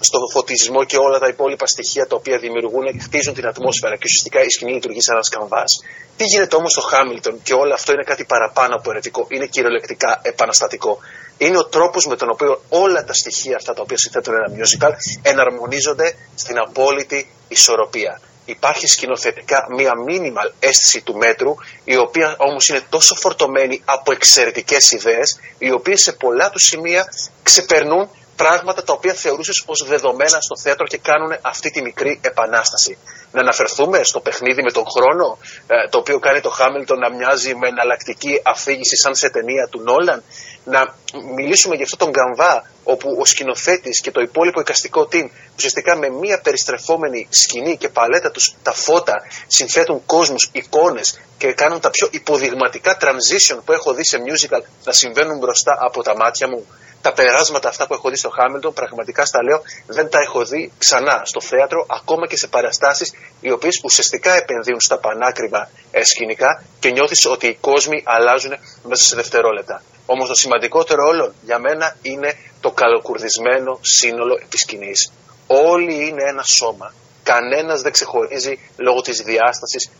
στο 0.00 0.18
φωτισμό 0.32 0.84
και 0.84 0.96
όλα 0.96 1.18
τα 1.18 1.28
υπόλοιπα 1.28 1.66
στοιχεία 1.66 2.06
τα 2.06 2.16
οποία 2.16 2.38
δημιουργούν, 2.38 3.00
χτίζουν 3.00 3.34
την 3.34 3.46
ατμόσφαιρα 3.46 3.94
και 3.96 4.02
ουσιαστικά 4.04 4.42
η 4.44 4.48
σκηνή 4.48 4.72
λειτουργεί 4.72 5.00
σαν 5.00 5.14
ένας 5.14 5.28
καμβάς. 5.28 5.82
Τι 6.16 6.24
γίνεται 6.24 6.56
όμως 6.56 6.72
στο 6.72 6.80
Χάμιλτον 6.80 7.42
και 7.42 7.54
όλο 7.54 7.74
αυτό 7.74 7.92
είναι 7.92 8.02
κάτι 8.02 8.24
παραπάνω 8.24 8.74
από 8.74 8.90
ερετικό, 8.90 9.26
είναι 9.30 9.46
κυριολεκτικά 9.46 10.20
επαναστατικό. 10.22 10.98
Είναι 11.38 11.58
ο 11.58 11.64
τρόπος 11.64 12.06
με 12.06 12.16
τον 12.16 12.30
οποίο 12.30 12.62
όλα 12.68 13.04
τα 13.04 13.12
στοιχεία 13.12 13.56
αυτά 13.56 13.72
τα 13.74 13.82
οποία 13.82 13.96
συνθέτουν 13.98 14.34
ένα 14.34 14.48
musical 14.58 14.90
εναρμονίζονται 15.22 16.14
στην 16.34 16.58
απόλυτη 16.58 17.30
ισορροπία. 17.48 18.20
Υπάρχει 18.44 18.86
σκηνοθετικά 18.86 19.66
μία 19.76 19.92
minimal 20.08 20.52
αίσθηση 20.58 21.02
του 21.02 21.16
μέτρου, 21.16 21.54
η 21.84 21.96
οποία 21.96 22.34
όμως 22.38 22.68
είναι 22.68 22.80
τόσο 22.88 23.14
φορτωμένη 23.14 23.82
από 23.84 24.12
εξαιρετικές 24.12 24.90
ιδέες, 24.90 25.40
οι 25.58 25.70
οποίες 25.70 26.02
σε 26.02 26.12
πολλά 26.12 26.50
του 26.50 26.58
σημεία 26.58 27.04
ξεπερνούν 27.42 28.08
πράγματα 28.36 28.84
τα 28.84 28.92
οποία 28.92 29.14
θεωρούσες 29.14 29.62
ως 29.66 29.84
δεδομένα 29.86 30.40
στο 30.40 30.56
θέατρο 30.56 30.86
και 30.86 30.98
κάνουν 30.98 31.36
αυτή 31.40 31.70
τη 31.70 31.82
μικρή 31.82 32.20
επανάσταση. 32.22 32.98
Να 33.32 33.40
αναφερθούμε 33.40 34.02
στο 34.02 34.20
παιχνίδι 34.20 34.62
με 34.62 34.70
τον 34.70 34.84
χρόνο, 34.96 35.38
ε, 35.66 35.88
το 35.88 35.98
οποίο 35.98 36.18
κάνει 36.18 36.40
το 36.40 36.50
Χάμιλτον 36.50 36.98
να 36.98 37.10
μοιάζει 37.10 37.54
με 37.54 37.68
εναλλακτική 37.68 38.40
αφήγηση 38.44 38.96
σαν 38.96 39.14
σε 39.14 39.30
ταινία 39.30 39.68
του 39.70 39.80
Νόλαν. 39.80 40.22
Να 40.64 40.94
μιλήσουμε 41.36 41.74
για 41.74 41.84
αυτό 41.84 41.96
τον 41.96 42.10
Γκαμβά, 42.10 42.70
όπου 42.84 43.16
ο 43.20 43.24
σκηνοθέτης 43.24 44.00
και 44.00 44.10
το 44.10 44.20
υπόλοιπο 44.20 44.60
εικαστικό 44.60 45.08
team 45.12 45.28
ουσιαστικά 45.56 45.96
με 45.96 46.08
μία 46.08 46.40
περιστρεφόμενη 46.40 47.26
σκηνή 47.30 47.76
και 47.76 47.88
παλέτα 47.88 48.30
τους 48.30 48.54
τα 48.62 48.72
φώτα 48.72 49.22
συνθέτουν 49.46 50.02
κόσμους, 50.06 50.48
εικόνες 50.52 51.20
και 51.38 51.52
κάνουν 51.52 51.80
τα 51.80 51.90
πιο 51.90 52.08
υποδειγματικά 52.10 52.96
transition 53.00 53.58
που 53.64 53.72
έχω 53.72 53.94
δει 53.94 54.04
σε 54.04 54.18
musical 54.26 54.60
να 54.84 54.92
συμβαίνουν 54.92 55.38
μπροστά 55.38 55.76
από 55.80 56.02
τα 56.02 56.16
μάτια 56.16 56.48
μου 56.48 56.66
τα 57.04 57.12
περάσματα 57.12 57.68
αυτά 57.68 57.86
που 57.86 57.94
έχω 57.94 58.08
δει 58.10 58.16
στο 58.16 58.30
Χάμιλτον, 58.30 58.72
πραγματικά 58.72 59.24
στα 59.24 59.42
λέω, 59.42 59.62
δεν 59.86 60.08
τα 60.08 60.18
έχω 60.26 60.44
δει 60.44 60.72
ξανά 60.78 61.22
στο 61.24 61.40
θέατρο, 61.40 61.86
ακόμα 61.88 62.26
και 62.26 62.36
σε 62.36 62.46
παραστάσεις 62.46 63.12
οι 63.40 63.50
οποίες 63.50 63.80
ουσιαστικά 63.84 64.32
επενδύουν 64.34 64.80
στα 64.80 64.98
πανάκριβα 64.98 65.70
ε, 65.90 66.04
σκηνικά 66.04 66.64
και 66.80 66.90
νιώθεις 66.90 67.26
ότι 67.26 67.46
οι 67.46 67.54
κόσμοι 67.60 68.02
αλλάζουν 68.04 68.52
μέσα 68.88 69.04
σε 69.04 69.16
δευτερόλεπτα. 69.16 69.82
Όμως 70.06 70.28
το 70.28 70.34
σημαντικότερο 70.34 71.02
όλων 71.08 71.34
για 71.42 71.58
μένα 71.58 71.96
είναι 72.02 72.38
το 72.60 72.70
καλοκουρδισμένο 72.70 73.78
σύνολο 73.80 74.40
της 74.48 74.60
σκηνής. 74.60 75.12
Όλοι 75.46 76.06
είναι 76.06 76.22
ένα 76.28 76.42
σώμα. 76.42 76.94
Κανένας 77.22 77.82
δεν 77.82 77.92
ξεχωρίζει 77.92 78.58
λόγω 78.76 79.00
της 79.00 79.22
διάστασης 79.22 79.90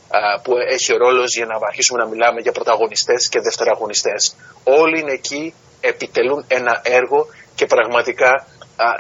που 0.43 0.53
έχει 0.69 0.93
ο 0.93 0.97
ρόλος 0.97 1.37
για 1.37 1.47
να 1.47 1.55
αρχίσουμε 1.67 2.03
να 2.03 2.09
μιλάμε 2.09 2.41
για 2.41 2.53
πρωταγωνιστές 2.53 3.29
και 3.29 3.41
δευτεραγωνιστές. 3.41 4.37
Όλοι 4.65 5.01
είναι 5.01 5.13
εκεί 5.13 5.55
επιτελούν 5.91 6.45
ένα 6.49 6.81
έργο 6.83 7.27
και 7.55 7.67
πραγματικά 7.67 8.47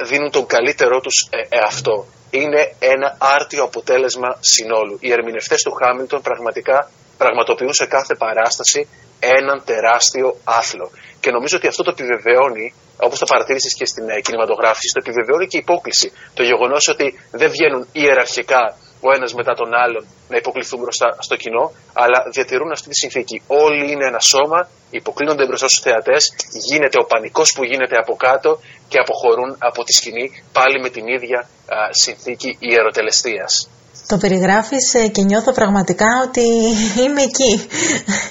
δίνουν 0.04 0.30
τον 0.30 0.46
καλύτερό 0.46 1.00
τους 1.00 1.28
ε, 1.30 1.56
εαυτό. 1.56 2.06
Είναι 2.30 2.74
ένα 2.78 3.16
άρτιο 3.18 3.62
αποτέλεσμα 3.62 4.36
συνόλου. 4.40 4.96
Οι 5.00 5.12
ερμηνευτές 5.12 5.62
του 5.62 5.72
Χάμιλτον 5.72 6.20
πραγματικά 6.22 6.90
πραγματοποιούν 7.18 7.74
σε 7.74 7.86
κάθε 7.86 8.14
παράσταση 8.14 8.88
έναν 9.20 9.62
τεράστιο 9.64 10.36
άθλο. 10.44 10.90
Και 11.20 11.30
νομίζω 11.30 11.56
ότι 11.56 11.66
αυτό 11.66 11.82
το 11.82 11.90
επιβεβαιώνει, 11.96 12.74
όπως 12.96 13.18
το 13.18 13.24
παρατήρησες 13.24 13.74
και 13.74 13.86
στην 13.86 14.08
ε, 14.08 14.20
κινηματογράφηση, 14.20 14.92
το 14.94 15.00
επιβεβαιώνει 15.04 15.46
και 15.46 15.56
η 15.56 15.60
υπόκληση. 15.66 16.12
Το 16.34 16.42
γεγονός 16.42 16.88
ότι 16.88 17.06
δεν 17.30 17.50
βγαίνουν 17.50 17.88
ιεραρχικά 17.92 18.76
ο 19.08 19.12
ένας 19.16 19.34
μετά 19.34 19.54
τον 19.54 19.74
άλλον 19.74 20.04
να 20.28 20.36
υποκληθούν 20.36 20.80
μπροστά 20.80 21.16
στο 21.18 21.36
κοινό, 21.36 21.72
αλλά 21.92 22.18
διατηρούν 22.32 22.70
αυτή 22.70 22.88
τη 22.88 22.94
συνθήκη. 22.94 23.42
Όλοι 23.46 23.92
είναι 23.92 24.06
ένα 24.06 24.20
σώμα, 24.20 24.68
υποκλίνονται 24.90 25.46
μπροστά 25.46 25.68
στους 25.68 25.82
θεατές, 25.86 26.22
γίνεται 26.68 26.98
ο 26.98 27.04
πανικός 27.04 27.52
που 27.52 27.64
γίνεται 27.64 27.96
από 27.96 28.14
κάτω 28.16 28.50
και 28.88 28.98
αποχωρούν 28.98 29.56
από 29.58 29.84
τη 29.84 29.92
σκηνή 29.92 30.26
πάλι 30.52 30.80
με 30.80 30.90
την 30.90 31.06
ίδια 31.06 31.38
α, 31.40 31.76
συνθήκη 31.90 32.56
ιεροτελεστίας. 32.58 33.68
Το 34.06 34.16
περιγράφεις 34.18 34.94
ε, 34.94 35.08
και 35.08 35.22
νιώθω 35.22 35.52
πραγματικά 35.52 36.06
ότι 36.26 36.46
είμαι 37.02 37.22
εκεί. 37.22 37.68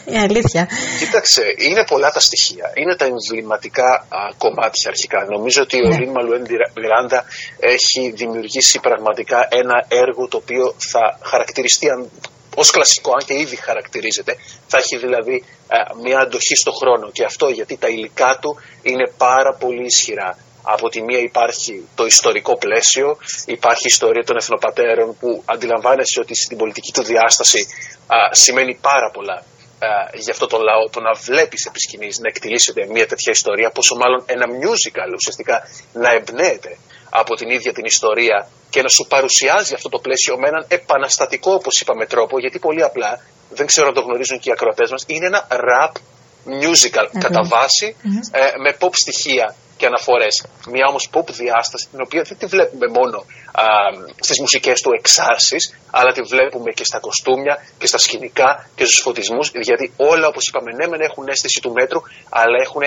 Η 0.05 0.17
αλήθεια. 0.17 0.67
Κοίταξε, 0.99 1.43
είναι 1.57 1.83
πολλά 1.85 2.11
τα 2.11 2.19
στοιχεία. 2.19 2.71
Είναι 2.75 2.95
τα 2.95 3.05
εμβληματικά 3.05 4.07
κομμάτια 4.37 4.89
αρχικά. 4.89 5.25
Νομίζω 5.29 5.61
ότι 5.61 5.77
ναι. 5.77 5.95
ο 5.95 5.97
Λίν 5.97 6.11
Μαλουέν 6.11 6.45
Μιράντα 6.75 7.25
έχει 7.59 8.13
δημιουργήσει 8.15 8.79
πραγματικά 8.79 9.47
ένα 9.49 9.85
έργο 9.87 10.27
το 10.27 10.37
οποίο 10.37 10.75
θα 10.91 11.19
χαρακτηριστεί 11.23 11.87
ως 12.55 12.71
κλασικό, 12.71 13.11
αν 13.11 13.25
και 13.25 13.33
ήδη 13.33 13.55
χαρακτηρίζεται, 13.55 14.35
θα 14.67 14.77
έχει 14.77 14.97
δηλαδή 14.97 15.43
μια 16.03 16.19
αντοχή 16.19 16.55
στο 16.55 16.71
χρόνο 16.71 17.11
και 17.11 17.23
αυτό 17.23 17.47
γιατί 17.49 17.77
τα 17.77 17.87
υλικά 17.87 18.37
του 18.41 18.57
είναι 18.81 19.11
πάρα 19.17 19.53
πολύ 19.53 19.85
ισχυρά. 19.85 20.37
Από 20.63 20.89
τη 20.89 21.01
μία 21.01 21.19
υπάρχει 21.19 21.87
το 21.95 22.05
ιστορικό 22.05 22.57
πλαίσιο, 22.57 23.17
υπάρχει 23.45 23.83
η 23.83 23.91
ιστορία 23.95 24.23
των 24.23 24.35
εθνοπατέρων 24.37 25.17
που 25.19 25.43
αντιλαμβάνεσαι 25.45 26.19
ότι 26.19 26.35
στην 26.35 26.57
πολιτική 26.57 26.91
του 26.91 27.03
διάσταση 27.03 27.61
α, 28.07 28.15
σημαίνει 28.31 28.77
πάρα 28.81 29.11
πολλά 29.11 29.33
α, 29.33 29.43
για 30.13 30.31
αυτό 30.31 30.47
το 30.47 30.57
λαό. 30.57 30.89
Το 30.89 30.99
να 31.01 31.13
βλέπεις 31.13 31.65
επί 31.65 31.79
σκηνής, 31.79 32.19
να 32.19 32.27
εκτιλήσεται 32.27 32.81
μια 32.95 33.07
τέτοια 33.07 33.31
ιστορία, 33.31 33.69
πόσο 33.69 33.95
μάλλον 33.95 34.23
ένα 34.25 34.45
musical 34.63 35.09
ουσιαστικά 35.19 35.55
να 35.93 36.09
εμπνέεται 36.11 36.77
από 37.09 37.35
την 37.35 37.49
ίδια 37.49 37.71
την 37.73 37.85
ιστορία 37.85 38.47
και 38.69 38.81
να 38.81 38.87
σου 38.87 39.05
παρουσιάζει 39.07 39.73
αυτό 39.73 39.89
το 39.89 39.99
πλαίσιο 39.99 40.37
με 40.37 40.47
έναν 40.47 40.65
επαναστατικό, 40.67 41.51
όπως 41.53 41.81
είπαμε, 41.81 42.05
τρόπο, 42.05 42.39
γιατί 42.39 42.59
πολύ 42.59 42.83
απλά, 42.83 43.19
δεν 43.49 43.65
ξέρω 43.65 43.87
αν 43.87 43.93
το 43.93 44.01
γνωρίζουν 44.01 44.39
και 44.39 44.49
οι 44.49 44.51
ακροατές 44.51 44.91
μας, 44.91 45.03
είναι 45.07 45.25
ένα 45.25 45.47
rap 45.49 45.93
musical 46.63 47.07
κατά 47.19 47.43
βαση 47.43 47.95
ε, 48.31 48.39
με 48.63 48.77
pop 48.79 48.89
στοιχεία 48.91 49.55
και 49.83 49.89
αναφορές. 49.89 50.35
Μια 50.73 50.85
όμως 50.87 51.09
pop 51.13 51.27
διάσταση, 51.43 51.85
την 51.91 52.01
οποία 52.05 52.21
δεν 52.29 52.37
τη 52.37 52.45
βλέπουμε 52.45 52.87
μόνο 52.99 53.25
στις 54.19 54.39
μουσικές 54.39 54.81
του 54.81 54.91
εξάρσεις, 54.99 55.63
αλλά 55.91 56.11
τη 56.11 56.21
βλέπουμε 56.21 56.71
και 56.71 56.83
στα 56.83 56.99
κοστούμια 56.99 57.55
και 57.79 57.87
στα 57.87 57.97
σκηνικά 57.97 58.69
και 58.75 58.85
στους 58.85 58.99
φωτισμούς, 59.01 59.51
γιατί 59.69 59.93
όλα, 59.97 60.27
όπως 60.27 60.47
είπαμε, 60.47 60.71
ναι, 60.71 60.87
μεν 60.87 61.01
έχουν 61.01 61.27
αίσθηση 61.27 61.59
του 61.61 61.71
μέτρου, 61.71 62.01
αλλά 62.29 62.57
έχουν 62.65 62.81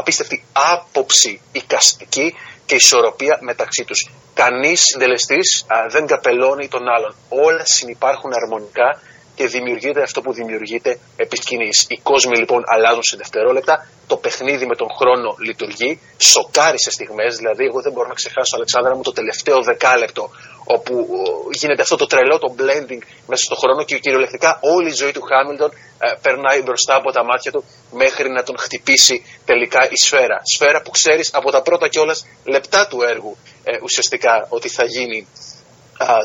απίστευτη 0.00 0.44
άποψη 0.72 1.40
οικαστική 1.52 2.34
και 2.66 2.74
ισορροπία 2.74 3.38
μεταξύ 3.40 3.84
τους. 3.84 4.10
Κανείς 4.34 4.80
συντελεστής 4.82 5.66
δεν 5.88 6.06
καπελώνει 6.06 6.68
τον 6.68 6.88
άλλον. 6.88 7.14
Όλα 7.28 7.64
συνυπάρχουν 7.64 8.30
αρμονικά 8.34 9.00
και 9.36 9.46
δημιουργείται 9.46 10.02
αυτό 10.02 10.20
που 10.20 10.32
δημιουργείται 10.32 10.98
επί 11.16 11.36
σκηνής. 11.36 11.86
Οι 11.88 11.98
κόσμοι 12.02 12.36
λοιπόν 12.36 12.62
αλλάζουν 12.66 13.02
σε 13.02 13.16
δευτερόλεπτα, 13.16 13.74
το 14.06 14.16
παιχνίδι 14.16 14.66
με 14.66 14.76
τον 14.76 14.88
χρόνο 14.98 15.36
λειτουργεί, 15.46 16.00
σοκάρει 16.18 16.80
σε 16.80 16.90
στιγμές, 16.90 17.36
δηλαδή 17.36 17.64
εγώ 17.64 17.80
δεν 17.82 17.92
μπορώ 17.92 18.08
να 18.08 18.14
ξεχάσω 18.14 18.56
Αλεξάνδρα 18.56 18.96
μου 18.96 19.02
το 19.02 19.12
τελευταίο 19.12 19.62
δεκάλεπτο 19.62 20.30
όπου 20.64 21.06
γίνεται 21.52 21.82
αυτό 21.82 21.96
το 21.96 22.06
τρελό 22.06 22.38
το 22.38 22.54
blending 22.58 23.02
μέσα 23.26 23.44
στον 23.44 23.56
χρόνο 23.56 23.84
και 23.84 23.98
κυριολεκτικά 23.98 24.58
όλη 24.60 24.88
η 24.88 24.92
ζωή 24.92 25.12
του 25.12 25.22
Χάμιλτον 25.22 25.70
ε, 25.98 26.06
περνάει 26.22 26.62
μπροστά 26.62 26.94
από 26.94 27.12
τα 27.12 27.24
μάτια 27.24 27.50
του 27.52 27.64
μέχρι 27.92 28.30
να 28.30 28.42
τον 28.42 28.58
χτυπήσει 28.58 29.24
τελικά 29.44 29.88
η 29.90 29.96
σφαίρα. 29.96 30.40
Σφαίρα 30.54 30.82
που 30.82 30.90
ξέρεις 30.90 31.34
από 31.34 31.50
τα 31.50 31.62
πρώτα 31.62 31.88
κιόλας 31.88 32.26
λεπτά 32.44 32.86
του 32.86 33.02
έργου 33.02 33.36
ε, 33.64 33.72
ουσιαστικά 33.82 34.46
ότι 34.48 34.68
θα 34.68 34.84
γίνει 34.84 35.26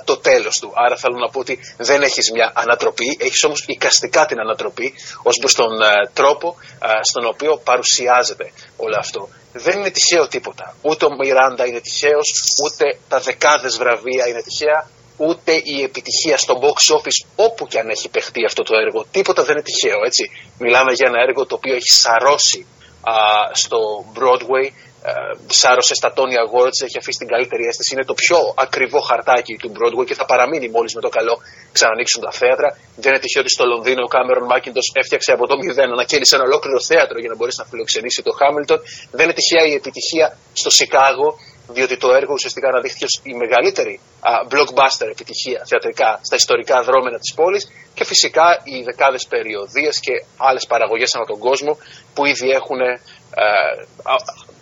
το 0.05 0.17
τέλος 0.17 0.59
του. 0.59 0.71
Άρα 0.75 0.95
θέλω 0.95 1.17
να 1.17 1.29
πω 1.29 1.39
ότι 1.39 1.59
δεν 1.77 2.01
έχεις 2.01 2.31
μια 2.31 2.51
ανατροπή, 2.55 3.17
έχεις 3.19 3.43
όμως 3.43 3.63
οικαστικά 3.67 4.25
την 4.25 4.39
ανατροπή 4.39 4.93
ως 5.23 5.37
προς 5.37 5.53
τον 5.53 5.81
ε, 5.81 6.09
τρόπο 6.13 6.55
στον 7.01 7.25
οποίο 7.25 7.57
παρουσιάζεται 7.57 8.51
όλο 8.77 8.95
αυτό. 8.97 9.29
Δεν 9.53 9.77
είναι 9.79 9.91
τυχαίο 9.91 10.27
τίποτα. 10.27 10.75
Ούτε 10.81 11.05
ο 11.05 11.09
Μιράντα 11.19 11.65
είναι 11.65 11.79
τυχαίος, 11.79 12.33
ούτε 12.65 12.99
τα 13.09 13.19
δεκάδες 13.19 13.77
βραβεία 13.77 14.27
είναι 14.27 14.41
τυχαία, 14.41 14.89
ούτε 15.17 15.51
η 15.63 15.83
επιτυχία 15.83 16.37
στο 16.37 16.59
box 16.61 16.95
office 16.95 17.27
όπου 17.35 17.67
και 17.67 17.79
αν 17.79 17.89
έχει 17.89 18.09
παιχτεί 18.09 18.45
αυτό 18.45 18.63
το 18.63 18.75
έργο. 18.75 19.05
Τίποτα 19.11 19.43
δεν 19.43 19.55
είναι 19.55 19.63
τυχαίο, 19.63 20.03
έτσι. 20.05 20.29
Μιλάμε 20.59 20.91
για 20.91 21.07
ένα 21.09 21.19
έργο 21.21 21.45
το 21.45 21.55
οποίο 21.55 21.75
έχει 21.75 21.91
σαρώσει 21.91 22.65
στο 23.51 23.77
Broadway 24.15 24.67
ε, 25.10 25.12
σάρωσε 25.62 25.93
στα 25.93 26.10
Tony 26.17 26.38
Awards, 26.46 26.77
έχει 26.88 26.98
αφήσει 27.01 27.17
την 27.24 27.27
καλύτερη 27.34 27.63
αίσθηση. 27.70 27.93
Είναι 27.93 28.05
το 28.12 28.13
πιο 28.13 28.38
ακριβό 28.65 29.00
χαρτάκι 29.10 29.53
του 29.62 29.72
Broadway 29.75 30.05
και 30.05 30.15
θα 30.20 30.25
παραμείνει 30.25 30.67
μόλις 30.70 30.93
με 30.98 31.01
το 31.01 31.10
καλό 31.10 31.36
ξανανοίξουν 31.72 32.22
τα 32.22 32.31
θέατρα. 32.31 32.70
Δεν 33.01 33.10
είναι 33.12 33.22
τυχαίο 33.24 33.41
ότι 33.41 33.51
στο 33.58 33.65
Λονδίνο 33.65 34.01
ο 34.08 34.10
Κάμερον 34.15 34.46
Μάκιντο 34.51 34.81
έφτιαξε 35.01 35.31
από 35.31 35.48
το 35.48 35.55
μηδέν 35.58 35.89
να 35.89 36.03
κέρδισε 36.03 36.36
ένα 36.36 36.43
ολόκληρο 36.50 36.79
θέατρο 36.89 37.17
για 37.20 37.29
να 37.29 37.36
μπορέσει 37.36 37.60
να 37.63 37.65
φιλοξενήσει 37.72 38.22
το 38.27 38.31
Χάμιλτον. 38.39 38.79
Δεν 39.12 39.24
είναι 39.25 39.38
τυχαία 39.39 39.65
η 39.72 39.74
επιτυχία 39.81 40.38
στο 40.53 40.70
Σικάγο, 40.70 41.29
διότι 41.67 41.98
το 41.98 42.10
έργο 42.20 42.34
ουσιαστικά 42.34 42.67
αναδείχθηκε 42.67 43.05
ως 43.05 43.15
η 43.24 43.34
μεγαλύτερη 43.34 44.00
α, 44.20 44.31
blockbuster 44.51 45.08
επιτυχία 45.15 45.60
θεατρικά 45.70 46.20
στα 46.27 46.36
ιστορικά 46.36 46.84
δρόμενα 46.84 47.17
της 47.20 47.34
πόλης 47.34 47.63
και 47.93 48.03
φυσικά 48.05 48.62
οι 48.63 48.84
δεκάδες 48.84 49.25
περιοδίες 49.34 50.00
και 50.00 50.13
άλλες 50.38 50.65
παραγωγές 50.65 51.15
ανά 51.15 51.25
τον 51.25 51.39
κόσμο 51.39 51.77
που 52.13 52.25
ήδη 52.25 52.50
έχουν 52.50 52.79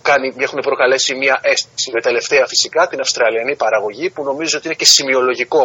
κάνει, 0.10 0.28
έχουν 0.46 0.60
προκαλέσει 0.70 1.12
μια 1.24 1.36
αίσθηση. 1.52 1.88
Με 1.96 2.02
τελευταία 2.02 2.46
φυσικά 2.54 2.82
την 2.92 3.00
Αυστραλιανή 3.06 3.56
παραγωγή 3.56 4.08
που 4.10 4.24
νομίζω 4.24 4.54
ότι 4.58 4.66
είναι 4.68 4.80
και 4.82 4.86
σημειολογικό 4.86 5.64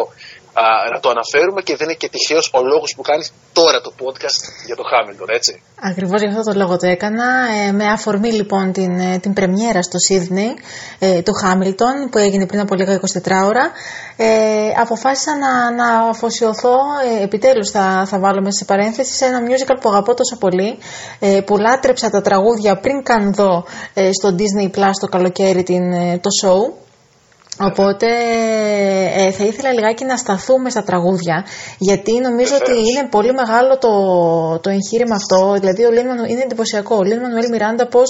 α, 0.63 0.63
να 0.93 0.99
το 0.99 1.09
αναφέρουμε 1.09 1.61
και 1.61 1.75
δεν 1.75 1.87
είναι 1.87 1.97
και 2.01 2.09
τυχαίος 2.09 2.51
ο 2.53 2.61
λόγος 2.71 2.93
που 2.95 3.01
κάνεις 3.01 3.33
τώρα 3.53 3.81
το 3.81 3.91
podcast 4.01 4.41
για 4.65 4.75
το 4.75 4.83
Χάμιλτον, 4.83 5.27
έτσι. 5.29 5.61
Ακριβώς 5.89 6.19
για 6.21 6.29
αυτό 6.29 6.43
το 6.51 6.53
λόγο 6.61 6.77
το 6.77 6.87
έκανα. 6.87 7.27
Ε, 7.67 7.71
με 7.71 7.85
αφορμή 7.85 8.31
λοιπόν 8.31 8.71
την, 8.71 8.99
ε, 8.99 9.17
την 9.17 9.33
πρεμιέρα 9.33 9.81
στο 9.81 9.97
Σίδνεϊ 9.97 10.51
ε, 10.99 11.21
του 11.21 11.33
Χάμιλτον 11.33 11.93
που 12.11 12.17
έγινε 12.17 12.45
πριν 12.45 12.59
από 12.59 12.75
λίγα 12.75 12.99
24 12.99 13.31
ώρα, 13.45 13.71
ε, 14.17 14.27
αποφάσισα 14.81 15.37
να, 15.37 15.71
να 15.71 16.09
αφοσιωθώ, 16.09 16.75
ε, 17.19 17.23
επιτέλους 17.23 17.69
θα, 17.69 18.05
θα 18.05 18.19
βάλω 18.19 18.41
μέσα 18.41 18.57
σε 18.57 18.65
παρένθεση, 18.65 19.13
σε 19.13 19.25
ένα 19.25 19.39
musical 19.47 19.77
που 19.81 19.89
αγαπώ 19.89 20.13
τόσο 20.13 20.37
πολύ, 20.37 20.77
ε, 21.19 21.41
που 21.45 21.57
λάτρεψα 21.57 22.09
τα 22.09 22.21
τραγούδια 22.21 22.77
πριν 22.77 23.03
καν 23.03 23.33
δω 23.33 23.65
ε, 23.93 24.09
στο 24.11 24.35
Disney 24.39 24.77
Plus 24.77 24.93
το 24.99 25.07
καλοκαίρι 25.07 25.63
την, 25.63 25.91
το 26.21 26.29
show 26.43 26.84
Οπότε 27.59 28.07
ε, 29.15 29.31
θα 29.31 29.43
ήθελα 29.43 29.71
λιγάκι 29.71 30.05
να 30.05 30.17
σταθούμε 30.17 30.69
στα 30.69 30.83
τραγούδια 30.83 31.45
γιατί 31.77 32.19
νομίζω 32.19 32.55
ότι 32.55 32.71
είναι 32.71 33.07
πολύ 33.09 33.33
μεγάλο 33.33 33.77
το, 33.77 33.89
το 34.59 34.69
εγχείρημα 34.69 35.15
αυτό. 35.15 35.55
Δηλαδή 35.59 35.85
ο 35.85 35.91
Λίν 35.91 36.05
είναι 36.29 36.41
εντυπωσιακό. 36.41 36.95
Ο 36.95 37.03
Λίν 37.03 37.19
Μανουέλ 37.19 37.49
Μιράντα 37.49 37.87
πως 37.87 38.09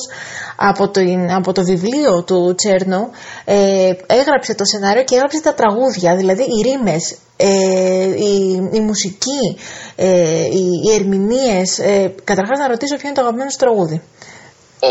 από 0.56 0.90
το, 0.90 1.02
από 1.36 1.52
το 1.52 1.64
βιβλίο 1.64 2.24
του 2.24 2.56
Τσέρνο 2.56 3.10
ε, 3.46 3.92
έγραψε 4.08 4.56
το 4.56 4.66
σενάριο 4.66 5.04
και 5.04 5.16
έγραψε 5.16 5.42
τα 5.42 5.54
τραγούδια. 5.54 6.16
Δηλαδή 6.16 6.42
οι 6.42 6.62
ρήμες 6.62 7.18
ε, 7.38 8.06
η, 8.16 8.70
η, 8.72 8.80
μουσική, 8.80 9.58
ε, 9.96 10.44
οι, 10.46 10.66
οι 10.86 10.94
ερμηνείες. 10.94 11.80
Ε, 11.80 12.14
καταρχάς 12.24 12.60
να 12.60 12.68
ρωτήσω 12.68 12.96
ποιο 12.96 13.08
είναι 13.08 13.16
το 13.16 13.22
αγαπημένο 13.22 13.50
σου 13.50 13.58
τραγούδι 13.58 14.02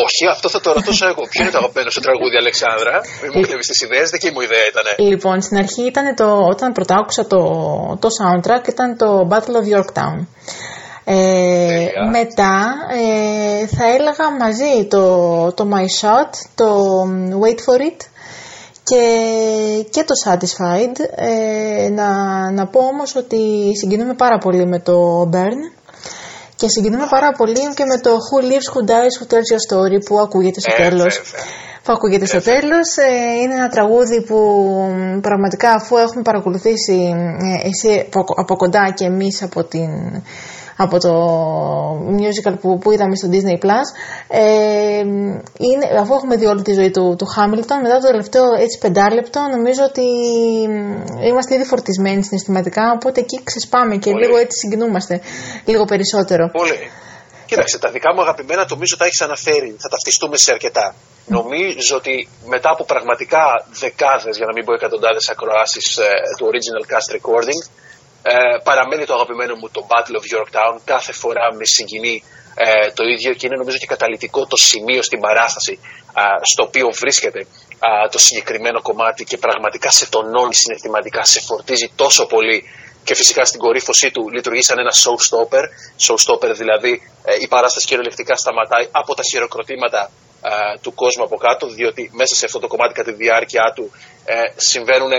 όχι, 0.05 0.23
αυτό 0.35 0.49
θα 0.49 0.61
το 0.61 0.73
ρωτήσω 0.73 1.07
εγώ. 1.07 1.23
Ποιο 1.31 1.43
είναι 1.43 1.51
το 1.51 1.59
αγαπημένο 1.59 1.91
σου 1.91 2.01
τραγούδι, 2.07 2.37
Αλεξάνδρα; 2.37 2.95
Μην 3.23 3.31
μου 3.35 3.41
κλέβει 3.47 3.65
τις 3.73 3.81
ιδέες, 3.83 4.11
δική 4.11 4.31
μου 4.31 4.41
ιδέα 4.41 4.65
ήταν. 4.73 4.87
Λοιπόν, 5.11 5.37
στην 5.43 5.57
αρχή 5.57 5.83
ήταν 5.93 6.15
το. 6.15 6.27
Όταν 6.53 6.73
πρώτα 6.73 6.95
άκουσα 6.95 7.27
το, 7.27 7.41
το 8.03 8.09
soundtrack, 8.19 8.69
ήταν 8.69 8.97
το 8.97 9.29
Battle 9.31 9.57
of 9.61 9.67
Yorktown. 9.77 10.17
Ε, 11.07 11.87
μετά 12.11 12.75
ε, 12.91 13.67
θα 13.67 13.85
έλεγα 13.85 14.31
μαζί 14.41 14.87
το, 14.91 15.05
το 15.53 15.69
My 15.73 15.87
Shot, 16.01 16.31
το 16.55 17.01
Wait 17.43 17.59
For 17.65 17.81
It 17.81 18.01
και, 18.85 19.87
και 19.91 20.05
το 20.05 20.15
Satisfied. 20.25 20.97
Ε, 21.15 21.89
να, 21.89 22.11
να 22.51 22.67
πω 22.67 22.81
όμως 22.81 23.17
ότι 23.17 23.73
συγκινούμε 23.77 24.15
πάρα 24.15 24.39
πολύ 24.39 24.67
με 24.67 24.79
το 24.81 25.29
Burn 25.33 25.74
και 26.57 26.69
συγκινούμε 26.69 27.07
πάρα 27.11 27.31
πολύ 27.33 27.75
και 27.75 27.85
με 27.85 27.99
το 27.99 28.11
Who 28.11 28.45
Lives, 28.45 28.69
Who 28.73 28.91
Dies, 28.91 29.15
Who 29.19 29.25
Tells 29.31 29.49
Your 29.53 29.63
Story 29.69 30.05
που 30.05 30.19
ακούγεται 30.19 30.61
στο 30.61 30.73
ε, 30.79 30.89
τέλος. 30.89 31.23
Που 31.83 31.93
ακούγεται 31.93 32.27
στο 32.27 32.43
τέλος. 32.43 32.97
Ε, 32.97 33.41
είναι 33.43 33.55
ένα 33.55 33.69
τραγούδι 33.69 34.23
που 34.23 34.39
πραγματικά 35.21 35.73
αφού 35.73 35.97
έχουμε 35.97 36.23
παρακολουθήσει 36.23 37.15
ε, 37.65 37.69
εσύ 37.69 38.09
από 38.37 38.57
κοντά 38.57 38.93
και 38.97 39.05
εμείς 39.05 39.43
από 39.43 39.65
την 39.65 39.89
από 40.77 40.99
το 40.99 41.13
musical 42.19 42.55
που, 42.61 42.79
που 42.79 42.91
είδαμε 42.93 43.17
στο 43.17 43.29
Disney 43.33 43.65
Plus. 43.65 43.87
Ε, 44.29 44.99
είναι, 45.67 45.87
αφού 46.01 46.15
έχουμε 46.15 46.37
δει 46.37 46.47
όλη 46.47 46.63
τη 46.63 46.73
ζωή 46.73 46.91
του, 46.91 47.15
του 47.19 47.27
Hamilton, 47.37 47.79
μετά 47.83 47.99
το 48.01 48.07
τελευταίο 48.07 48.45
έτσι 48.59 48.79
πεντάλεπτο, 48.79 49.41
νομίζω 49.51 49.83
ότι 49.85 50.07
είμαστε 51.29 51.55
ήδη 51.55 51.65
φορτισμένοι 51.65 52.23
συναισθηματικά, 52.25 52.93
οπότε 52.95 53.21
εκεί 53.21 53.41
ξεσπάμε 53.45 53.97
και 53.97 54.13
λίγο 54.13 54.37
έτσι 54.37 54.59
συγκινούμαστε 54.59 55.21
λίγο 55.65 55.85
περισσότερο. 55.85 56.51
Πολύ. 56.53 56.91
Κοίταξε, 57.47 57.79
τα 57.79 57.91
δικά 57.91 58.15
μου 58.15 58.21
αγαπημένα 58.21 58.67
νομίζω 58.71 58.97
τα 58.97 59.05
έχεις 59.05 59.21
αναφέρει. 59.21 59.77
Θα 59.79 59.89
ταυτιστούμε 59.89 60.37
σε 60.37 60.53
αρκετά. 60.53 60.95
Νομίζω 61.27 61.97
ότι 61.97 62.29
μετά 62.47 62.71
από 62.71 62.85
πραγματικά 62.85 63.67
δεκάδες, 63.81 64.37
για 64.37 64.47
να 64.47 64.53
μην 64.53 64.65
πω 64.65 64.73
εκατοντάδες 64.75 65.29
ακροάσεις 65.29 65.97
ε, 65.97 66.09
του 66.39 66.45
original 66.51 66.85
cast 66.93 67.09
recording, 67.17 67.61
ε, 68.33 68.33
παραμένει 68.69 69.05
το 69.05 69.15
αγαπημένο 69.15 69.55
μου 69.61 69.69
το 69.71 69.87
Battle 69.91 70.17
of 70.21 70.27
Yorktown. 70.35 70.75
Κάθε 70.85 71.13
φορά 71.13 71.55
με 71.59 71.65
συγκινεί 71.65 72.23
ε, 72.55 72.91
το 72.91 73.05
ίδιο 73.05 73.33
και 73.35 73.47
είναι 73.47 73.57
νομίζω 73.57 73.77
και 73.77 73.87
καταλητικό 73.87 74.47
το 74.47 74.57
σημείο 74.57 75.03
στην 75.03 75.21
παράσταση 75.21 75.79
στο 76.43 76.63
οποίο 76.63 76.87
βρίσκεται 77.01 77.47
το 78.11 78.19
συγκεκριμένο 78.19 78.83
κομμάτι 78.83 79.25
και 79.25 79.37
πραγματικά 79.39 79.91
σε 79.91 80.09
τονώνει 80.09 80.55
συναισθηματικά, 80.55 81.25
σε 81.25 81.41
φορτίζει 81.41 81.93
τόσο 81.97 82.27
πολύ 82.27 82.65
και 83.05 83.15
φυσικά 83.15 83.45
στην 83.45 83.61
κορύφωσή 83.61 84.11
του 84.11 84.29
λειτουργεί 84.31 84.63
σαν 84.63 84.79
ένα 84.79 84.93
showstopper. 85.03 85.65
Showstopper 86.07 86.53
δηλαδή 86.57 87.03
ε, 87.25 87.35
η 87.41 87.49
παράσταση 87.49 87.87
κυριολεκτικά 87.87 88.37
σταματάει 88.37 88.89
από 88.91 89.15
τα 89.15 89.23
χειροκροτήματα 89.31 90.11
του 90.81 90.95
κόσμου 90.95 91.25
από 91.25 91.37
κάτω, 91.37 91.67
διότι 91.67 92.11
μέσα 92.13 92.35
σε 92.35 92.45
αυτό 92.45 92.59
το 92.59 92.67
κομμάτι 92.67 92.93
κατά 92.95 93.11
τη 93.11 93.17
διάρκεια 93.17 93.73
του 93.75 93.91
ε, 94.25 94.35
συμβαίνουν, 94.57 95.11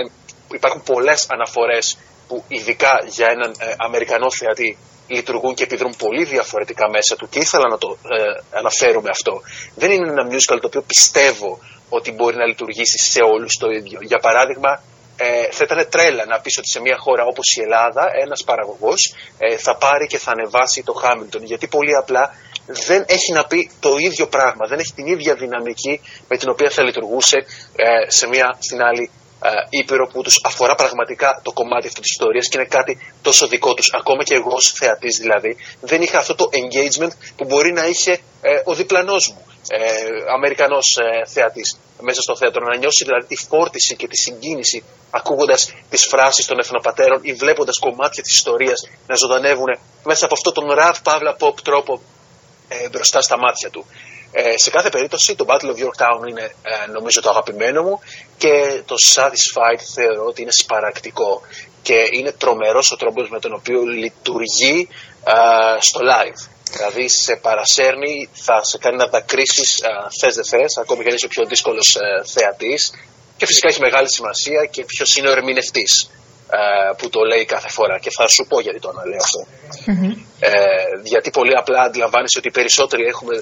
υπάρχουν 0.52 0.82
πολλές 0.82 1.26
αναφορές 1.30 1.98
που 2.28 2.44
ειδικά 2.48 3.02
για 3.06 3.26
έναν 3.28 3.54
ε, 3.58 3.74
Αμερικανό 3.76 4.30
θεατή 4.30 4.78
λειτουργούν 5.06 5.54
και 5.54 5.62
επιδρούν 5.62 5.94
πολύ 5.98 6.24
διαφορετικά 6.24 6.90
μέσα 6.90 7.16
του 7.16 7.28
και 7.28 7.38
ήθελα 7.38 7.68
να 7.68 7.78
το 7.78 7.96
ε, 8.16 8.58
αναφέρουμε 8.58 9.10
αυτό. 9.10 9.42
Δεν 9.74 9.90
είναι 9.90 10.10
ένα 10.10 10.26
musical 10.30 10.58
το 10.60 10.66
οποίο 10.66 10.82
πιστεύω 10.82 11.58
ότι 11.88 12.12
μπορεί 12.12 12.36
να 12.36 12.46
λειτουργήσει 12.46 12.98
σε 12.98 13.20
όλους 13.20 13.56
το 13.58 13.70
ίδιο. 13.70 13.98
Για 14.02 14.18
παράδειγμα, 14.18 14.82
ε, 15.16 15.50
θα 15.50 15.64
ήταν 15.64 15.88
τρέλα 15.90 16.24
να 16.26 16.40
πεις 16.40 16.58
ότι 16.58 16.68
σε 16.68 16.80
μια 16.80 16.96
χώρα 16.98 17.24
όπως 17.24 17.56
η 17.56 17.60
Ελλάδα 17.60 18.10
ένας 18.24 18.44
παραγωγός 18.44 19.14
ε, 19.38 19.56
θα 19.56 19.76
πάρει 19.76 20.06
και 20.06 20.18
θα 20.18 20.30
ανεβάσει 20.30 20.82
το 20.82 20.92
Χάμιλτον 20.92 21.44
γιατί 21.44 21.66
πολύ 21.66 21.94
απλά 21.96 22.34
δεν 22.66 23.04
έχει 23.08 23.32
να 23.32 23.46
πει 23.46 23.70
το 23.80 23.96
ίδιο 23.98 24.26
πράγμα, 24.26 24.66
δεν 24.66 24.78
έχει 24.78 24.92
την 24.92 25.06
ίδια 25.06 25.34
δυναμική 25.34 26.00
με 26.28 26.36
την 26.36 26.48
οποία 26.48 26.70
θα 26.70 26.82
λειτουργούσε 26.82 27.36
ε, 27.76 28.10
σε 28.10 28.26
μια 28.28 28.56
στην 28.58 28.82
άλλη 28.82 29.10
ε, 29.10 29.25
ήπειρο 29.70 30.06
που 30.06 30.22
τους 30.22 30.40
αφορά 30.44 30.74
πραγματικά 30.74 31.40
το 31.42 31.52
κομμάτι 31.52 31.86
αυτής 31.86 32.02
της 32.02 32.10
ιστορίας 32.10 32.48
και 32.48 32.58
είναι 32.58 32.68
κάτι 32.68 32.98
τόσο 33.22 33.46
δικό 33.46 33.74
τους. 33.74 33.92
Ακόμα 33.92 34.22
και 34.22 34.34
εγώ 34.34 34.50
ως 34.52 34.72
θεατής 34.72 35.18
δηλαδή 35.18 35.56
δεν 35.80 36.02
είχα 36.02 36.18
αυτό 36.18 36.34
το 36.34 36.48
engagement 36.52 37.10
που 37.36 37.44
μπορεί 37.44 37.72
να 37.72 37.86
είχε 37.86 38.12
ε, 38.40 38.60
ο 38.64 38.74
διπλανός 38.74 39.28
μου. 39.28 39.46
Ε, 39.68 39.78
Αμερικανός 40.34 40.96
ε, 40.96 41.30
θεατής 41.30 41.78
μέσα 42.00 42.20
στο 42.20 42.36
θέατρο 42.36 42.64
να 42.64 42.76
νιώσει 42.76 43.04
δηλαδή 43.04 43.26
τη 43.26 43.36
φόρτιση 43.36 43.96
και 43.96 44.08
τη 44.08 44.16
συγκίνηση 44.16 44.84
ακούγοντας 45.10 45.72
τις 45.90 46.04
φράσεις 46.04 46.46
των 46.46 46.58
εθνοπατέρων 46.58 47.18
ή 47.22 47.32
βλέποντας 47.32 47.78
κομμάτια 47.78 48.22
της 48.22 48.34
ιστορίας 48.34 48.88
να 49.06 49.14
ζωντανεύουν 49.14 49.78
μέσα 50.04 50.24
από 50.24 50.34
αυτό 50.34 50.52
τον 50.52 50.70
ραβ 50.70 50.98
παύλα 51.02 51.36
pop 51.40 51.60
τρόπο 51.62 52.00
ε, 52.68 52.88
μπροστά 52.88 53.20
στα 53.20 53.38
μάτια 53.38 53.70
του. 53.70 53.86
Ε, 54.38 54.58
σε 54.58 54.70
κάθε 54.70 54.88
περίπτωση 54.88 55.34
το 55.34 55.44
Battle 55.48 55.70
of 55.74 55.78
Yorktown 55.84 56.28
είναι 56.28 56.42
ε, 56.62 56.90
νομίζω 56.90 57.20
το 57.20 57.30
αγαπημένο 57.30 57.82
μου 57.82 58.00
και 58.38 58.82
το 58.84 58.94
Satisfied 59.14 59.80
θεωρώ 59.94 60.24
ότι 60.24 60.42
είναι 60.42 60.52
σπαρακτικό 60.52 61.42
και 61.82 62.08
είναι 62.10 62.32
τρομερός 62.32 62.90
ο 62.90 62.96
τρόπος 62.96 63.30
με 63.30 63.40
τον 63.40 63.52
οποίο 63.52 63.82
λειτουργεί 63.82 64.88
ε, 65.24 65.80
στο 65.80 66.00
live. 66.00 66.48
Δηλαδή 66.72 67.08
σε 67.08 67.36
παρασέρνει, 67.36 68.28
θα 68.32 68.64
σε 68.64 68.78
κάνει 68.78 68.96
να 68.96 69.06
δακρύσεις 69.06 69.80
θες 70.20 70.34
δεν 70.34 70.44
θες, 70.44 70.76
ακόμη 70.76 71.02
και 71.02 71.08
αν 71.08 71.14
είσαι 71.14 71.26
ο 71.26 71.28
πιο 71.28 71.44
δύσκολος 71.46 71.96
θεατής 72.24 72.92
και 73.36 73.46
φυσικά 73.46 73.68
έχει 73.68 73.80
μεγάλη 73.80 74.12
σημασία 74.12 74.64
και 74.64 74.84
ποιος 74.84 75.16
είναι 75.16 75.28
ο 75.28 75.30
ερμηνευτής. 75.30 76.10
Ε, 76.50 76.92
που 76.98 77.08
το 77.08 77.20
λέει 77.22 77.44
κάθε 77.44 77.68
φορά. 77.68 77.98
Και 77.98 78.10
θα 78.10 78.28
σου 78.28 78.46
πω 78.48 78.60
γιατί 78.60 78.78
το 78.78 78.88
αναλέω 78.88 79.24
Ε, 80.40 80.52
γιατί 81.02 81.30
πολύ 81.30 81.56
απλά 81.56 81.80
αντιλαμβάνεσαι 81.82 82.38
ότι 82.38 82.48
οι 82.48 82.50
περισσότεροι 82.50 83.04
έχουμε 83.04 83.34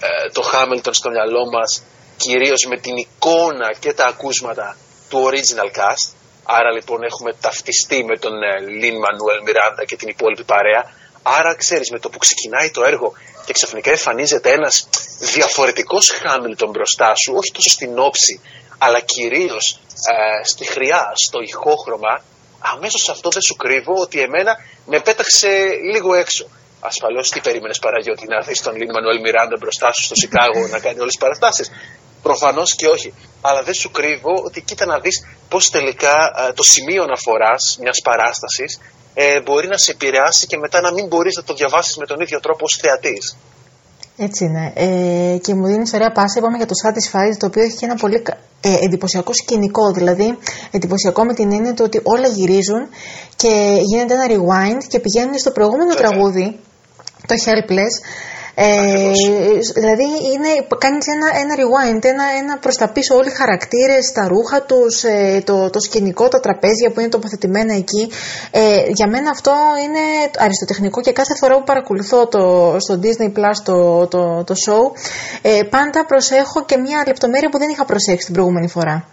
ε, 0.00 0.30
το 0.32 0.42
Χάμιλτον 0.42 0.94
στο 0.94 1.10
μυαλό 1.10 1.44
μας 1.52 1.82
κυρίως 2.16 2.64
με 2.68 2.76
την 2.78 2.96
εικόνα 2.96 3.68
και 3.78 3.92
τα 3.92 4.06
ακούσματα 4.06 4.76
του 5.08 5.18
original 5.28 5.70
cast. 5.78 6.12
Άρα 6.44 6.70
λοιπόν 6.72 7.02
έχουμε 7.02 7.32
ταυτιστεί 7.40 8.04
με 8.04 8.16
τον 8.18 8.32
Λιν 8.80 8.96
Μανουέλ 9.02 9.40
Μιράντα 9.44 9.84
και 9.84 9.96
την 9.96 10.08
υπόλοιπη 10.08 10.44
παρέα. 10.44 10.82
Άρα 11.22 11.54
ξέρεις 11.54 11.90
με 11.90 11.98
το 11.98 12.08
που 12.08 12.18
ξεκινάει 12.18 12.70
το 12.70 12.84
έργο 12.84 13.12
και 13.44 13.52
ξαφνικά 13.52 13.90
εμφανίζεται 13.90 14.50
ένας 14.52 14.88
διαφορετικός 15.18 16.10
Χάμιλτον 16.10 16.70
μπροστά 16.70 17.14
σου 17.14 17.34
όχι 17.36 17.50
τόσο 17.52 17.68
στην 17.68 17.98
όψη 17.98 18.40
αλλά 18.78 19.00
κυρίως 19.00 19.80
ε, 20.12 20.44
στη 20.44 20.64
χρειά, 20.66 21.12
στο 21.14 21.38
ηχόχρωμα 21.40 22.22
αμέσως 22.58 23.08
αυτό 23.08 23.28
δεν 23.30 23.42
σου 23.42 23.56
κρύβω 23.56 23.94
ότι 24.00 24.20
εμένα 24.20 24.56
με 24.86 25.00
πέταξε 25.00 25.48
λίγο 25.92 26.14
έξω. 26.14 26.48
Ασφαλώς 26.80 27.30
τι 27.30 27.40
περίμενες 27.40 27.78
Παραγιώτη 27.78 28.26
να 28.26 28.40
δει 28.40 28.60
τον 28.62 28.76
Λίν 28.76 28.90
Μανουέλ 28.90 29.20
Μιράντα 29.20 29.56
μπροστά 29.60 29.92
σου 29.92 30.02
στο 30.02 30.14
Σικάγο 30.14 30.66
να 30.66 30.78
κάνει 30.78 31.00
όλες 31.00 31.12
τις 31.12 31.22
παραστάσεις; 31.22 31.70
Προφανώς 32.22 32.74
και 32.74 32.86
όχι. 32.86 33.14
Αλλά 33.40 33.62
δεν 33.62 33.74
σου 33.74 33.90
κρύβω 33.90 34.32
ότι 34.44 34.60
κοίτα 34.62 34.86
να 34.86 34.98
δεις 34.98 35.26
πώς 35.48 35.70
τελικά 35.70 36.14
ε, 36.48 36.52
το 36.52 36.62
σημείο 36.62 37.02
αναφοράς 37.02 37.78
μιας 37.80 38.00
παράστασης 38.00 38.80
ε, 39.14 39.40
μπορεί 39.40 39.66
να 39.66 39.76
σε 39.76 39.90
επηρεάσει 39.90 40.46
και 40.46 40.56
μετά 40.56 40.80
να 40.80 40.92
μην 40.92 41.06
μπορείς 41.06 41.36
να 41.36 41.42
το 41.44 41.54
διαβάσεις 41.54 41.96
με 41.96 42.06
τον 42.06 42.20
ίδιο 42.20 42.40
τρόπο 42.40 42.64
ως 42.64 42.76
θεατής. 42.76 43.36
Έτσι 44.20 44.44
είναι. 44.44 44.72
Ε, 44.74 45.38
και 45.38 45.54
μου 45.54 45.66
δίνεις 45.66 45.92
ωραία 45.92 46.12
πάσα. 46.12 46.38
Είπαμε 46.38 46.56
για 46.56 46.66
το 46.66 46.74
Satisfied, 46.84 47.36
το 47.38 47.46
οποίο 47.46 47.62
έχει 47.62 47.76
και 47.76 47.84
ένα 47.84 47.94
πολύ 47.94 48.22
ε, 48.60 48.74
εντυπωσιακό 48.80 49.32
σκηνικό. 49.32 49.92
Δηλαδή, 49.92 50.38
εντυπωσιακό 50.70 51.24
με 51.24 51.34
την 51.34 51.52
έννοια 51.52 51.74
του 51.74 51.82
ότι 51.86 52.00
όλα 52.02 52.28
γυρίζουν 52.28 52.88
και 53.36 53.78
γίνεται 53.82 54.14
ένα 54.14 54.26
rewind 54.28 54.84
και 54.88 54.98
πηγαίνουν 55.00 55.38
στο 55.38 55.50
προηγούμενο 55.50 55.94
τραγούδι, 55.94 56.58
το 57.26 57.34
Helpless, 57.44 57.94
Ε, 58.60 59.10
δηλαδή 59.74 60.08
είναι, 60.32 60.50
κάνεις 60.78 61.06
ένα, 61.06 61.28
ένα 61.42 61.54
rewind, 61.60 62.04
ένα, 62.04 62.24
ένα 62.40 62.58
προς 62.58 62.76
τα 62.76 62.88
πίσω 62.88 63.14
όλοι 63.14 63.28
οι 63.28 63.34
χαρακτήρες, 63.34 64.12
τα 64.12 64.28
ρούχα 64.28 64.62
τους, 64.62 65.02
ε, 65.02 65.42
το, 65.46 65.70
το 65.70 65.80
σκηνικό, 65.80 66.28
τα 66.28 66.40
τραπέζια 66.40 66.90
που 66.90 67.00
είναι 67.00 67.08
τοποθετημένα 67.08 67.74
εκεί. 67.74 68.10
Ε, 68.50 68.84
για 68.88 69.08
μένα 69.08 69.30
αυτό 69.30 69.52
είναι 69.84 70.30
αριστοτεχνικό 70.38 71.00
και 71.00 71.12
κάθε 71.12 71.34
φορά 71.34 71.54
που 71.58 71.64
παρακολουθώ 71.64 72.26
το, 72.26 72.76
στο 72.78 73.00
Disney 73.02 73.30
Plus 73.38 73.56
το, 73.64 74.06
το, 74.06 74.44
το 74.44 74.54
show, 74.64 74.84
ε, 75.42 75.62
πάντα 75.70 76.06
προσέχω 76.06 76.64
και 76.64 76.76
μια 76.76 77.04
λεπτομέρεια 77.06 77.48
που 77.48 77.58
δεν 77.58 77.68
είχα 77.68 77.84
προσέξει 77.84 78.24
την 78.24 78.34
προηγούμενη 78.34 78.68
φορά. 78.68 79.08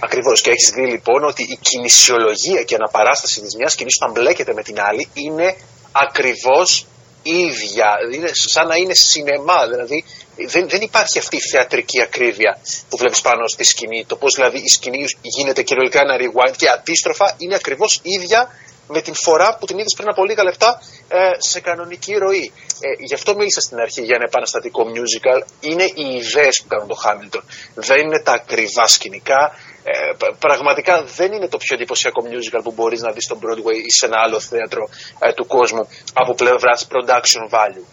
Ακριβώς. 0.00 0.40
Και 0.40 0.50
έχεις 0.50 0.70
δει 0.70 0.86
λοιπόν 0.86 1.24
ότι 1.24 1.42
η 1.42 1.58
κινησιολογία 1.60 2.62
και 2.62 2.74
η 2.74 2.76
αναπαράσταση 2.80 3.40
της 3.40 3.56
μιας 3.56 3.72
σκηνής 3.72 3.96
όταν 4.00 4.12
μπλέκεται 4.14 4.52
με 4.54 4.62
την 4.62 4.76
άλλη 4.80 5.08
είναι 5.14 5.56
ακριβώς 5.92 6.86
ίδια. 7.24 7.96
Είναι 8.14 8.30
σαν 8.32 8.66
να 8.66 8.76
είναι 8.76 8.94
σινεμά. 8.94 9.66
Δηλαδή 9.68 10.04
δεν, 10.36 10.68
δεν 10.68 10.80
υπάρχει 10.80 11.18
αυτή 11.18 11.36
η 11.36 11.40
θεατρική 11.40 12.02
ακρίβεια 12.02 12.58
που 12.88 12.96
βλέπεις 12.96 13.20
πάνω 13.20 13.46
στη 13.48 13.64
σκηνή. 13.64 14.04
Το 14.06 14.16
πώς 14.16 14.34
δηλαδή 14.34 14.58
η 14.58 14.68
σκηνή 14.68 15.04
γίνεται 15.22 15.62
κυριολεκτικά 15.62 16.02
ένα 16.04 16.16
rewind 16.16 16.54
και 16.56 16.68
αντίστροφα 16.68 17.34
είναι 17.38 17.54
ακριβώς 17.54 18.00
ίδια 18.02 18.48
με 18.88 19.00
την 19.00 19.14
φορά 19.14 19.56
που 19.58 19.66
την 19.66 19.78
είδες 19.78 19.94
πριν 19.96 20.08
από 20.08 20.24
λίγα 20.24 20.42
λεπτά 20.42 20.80
ε, 21.08 21.16
σε 21.38 21.60
κανονική 21.60 22.14
ροή. 22.14 22.52
Ε, 22.80 23.04
γι' 23.04 23.14
αυτό 23.14 23.34
μίλησα 23.34 23.60
στην 23.60 23.78
αρχή 23.78 24.02
για 24.02 24.14
ένα 24.14 24.24
επαναστατικό 24.24 24.82
musical. 24.94 25.42
Είναι 25.60 25.84
οι 25.84 26.16
ιδέες 26.20 26.60
που 26.62 26.68
κάνουν 26.68 26.88
το 26.88 26.94
Χάμιλτον. 26.94 27.42
Δεν 27.74 27.98
είναι 28.00 28.20
τα 28.20 28.32
ακριβά 28.32 28.86
σκηνικά. 28.86 29.58
Ε, 29.86 29.92
πραγματικά 30.38 31.02
δεν 31.02 31.32
είναι 31.32 31.48
το 31.48 31.56
πιο 31.56 31.74
εντυπωσιακό 31.74 32.22
musical 32.24 32.60
που 32.62 32.72
μπορείς 32.72 33.00
να 33.00 33.12
δεις 33.12 33.24
στο 33.24 33.38
Broadway 33.42 33.78
ή 33.86 33.90
σε 33.98 34.06
ένα 34.06 34.16
άλλο 34.24 34.40
θέατρο 34.40 34.88
ε, 35.18 35.32
του 35.32 35.46
κόσμου 35.46 35.88
από 36.12 36.34
πλευράς 36.34 36.86
production 36.90 37.54
value. 37.54 37.84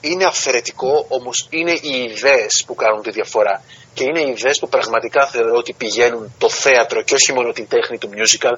Είναι 0.00 0.24
αφαιρετικό, 0.24 1.06
όμως 1.08 1.46
είναι 1.50 1.72
οι 1.72 2.02
ιδέες 2.10 2.64
που 2.66 2.74
κάνουν 2.74 3.02
τη 3.02 3.10
διαφορά. 3.10 3.62
Και 3.94 4.04
είναι 4.04 4.20
οι 4.20 4.34
ιδέες 4.36 4.58
που 4.58 4.68
πραγματικά 4.68 5.26
θεωρώ 5.26 5.56
ότι 5.56 5.72
πηγαίνουν 5.72 6.34
το 6.38 6.50
θέατρο 6.50 7.02
και 7.02 7.14
όχι 7.14 7.32
μόνο 7.32 7.52
την 7.52 7.68
τέχνη 7.68 7.98
του 7.98 8.10
musical 8.16 8.52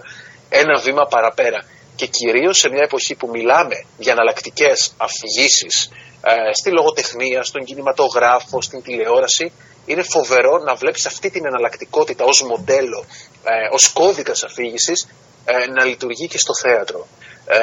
ένα 0.49 0.81
βήμα 0.81 1.07
παραπέρα. 1.07 1.65
Και 1.97 2.07
κυρίως 2.07 2.59
σε 2.59 2.69
μια 2.69 2.83
εποχή 2.83 3.15
που 3.15 3.29
μιλάμε 3.29 3.85
για 3.99 4.13
εναλλακτικές 4.13 4.93
αφηγήσεις 4.97 5.91
ε, 6.23 6.53
στη 6.53 6.71
λογοτεχνία, 6.71 7.43
στον 7.43 7.65
κινηματογράφο, 7.65 8.63
στην 8.63 8.83
τηλεόραση, 8.83 9.53
είναι 9.87 10.03
φοβερό 10.03 10.59
να 10.59 10.75
βλέπεις 10.75 11.07
αυτή 11.07 11.31
την 11.31 11.47
εναλλακτικότητα 11.47 12.25
ως 12.25 12.43
μοντέλο, 12.43 13.05
ε, 13.45 13.69
ως 13.71 13.89
κώδικας 13.89 14.45
αφήγησης 14.45 15.09
ε, 15.45 15.67
να 15.71 15.85
λειτουργεί 15.85 16.27
και 16.27 16.39
στο 16.39 16.55
θέατρο. 16.55 17.07
Ε, 17.47 17.59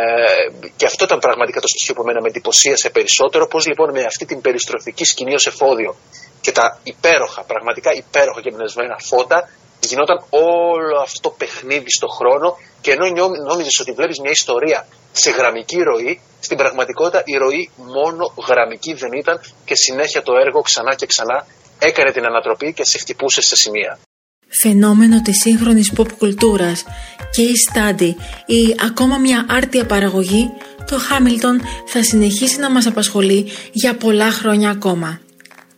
και 0.76 0.86
αυτό 0.86 1.04
ήταν 1.04 1.19
πραγματικά 1.19 1.60
το 1.60 1.67
στοιχείο 1.67 1.93
που 1.93 2.02
εμένα 2.02 2.22
με 2.22 2.28
εντυπωσίασε 2.28 2.89
περισσότερο. 2.89 3.48
Πώς 3.48 3.67
λοιπόν 3.67 3.91
με 3.91 4.04
αυτή 4.04 4.26
την 4.26 4.41
περιστροφική 4.41 5.04
σκηνή 5.06 5.34
ως 5.34 5.48
εφόδιο 5.48 5.96
και 6.41 6.52
τα 6.52 6.80
υπέροχα, 6.84 7.43
πραγματικά 7.43 7.93
υπέροχα 7.93 8.41
και 8.41 8.50
εμπνευσμένα 8.50 8.98
φώτα, 9.00 9.50
γινόταν 9.88 10.17
όλο 10.30 10.98
αυτό 11.02 11.19
το 11.19 11.36
παιχνίδι 11.38 11.91
στο 11.91 12.08
χρόνο 12.08 12.58
και 12.82 12.91
ενώ 12.91 13.28
νόμιζες 13.50 13.80
ότι 13.80 13.91
βλέπεις 13.91 14.19
μια 14.19 14.32
ιστορία 14.32 14.88
σε 15.12 15.30
γραμμική 15.32 15.80
ροή, 15.82 16.22
στην 16.39 16.58
πραγματικότητα 16.58 17.22
η 17.26 17.36
ροή 17.38 17.69
μόνο 17.76 18.34
γραμμική 18.48 18.93
δεν 18.93 19.12
ήταν 19.13 19.41
και 19.65 19.76
συνέχεια 19.76 20.22
το 20.22 20.34
έργο 20.46 20.62
ξανά 20.62 20.96
και 20.96 21.06
ξανά 21.06 21.48
έκανε 21.80 22.12
την 22.12 22.26
ανατροπή 22.26 22.74
και 22.74 22.86
σε 22.86 22.98
χτυπούσε 22.98 23.41
σε 23.41 23.56
σημεία. 23.56 24.00
Φαινόμενο 24.62 25.22
της 25.22 25.38
σύγχρονης 25.41 25.93
pop 25.98 26.12
κουλτούρας 26.17 26.84
και 27.32 27.41
η 27.41 27.56
στάντη 27.69 28.15
ή 28.46 28.76
ακόμα 28.88 29.17
μια 29.17 29.46
άρτια 29.50 29.86
παραγωγή, 29.86 30.50
το 30.89 30.98
Χάμιλτον 30.98 31.62
θα 31.88 32.04
συνεχίσει 32.04 32.60
να 32.60 32.72
μας 32.72 32.86
απασχολεί 32.86 33.52
για 33.72 33.96
πολλά 33.96 34.32
χρόνια 34.32 34.69
ακόμα. 34.69 35.19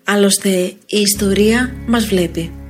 Άλλωστε 0.06 0.50
η 0.86 1.00
ιστορία 1.00 1.74
μας 1.88 2.06
βλέπει. 2.06 2.65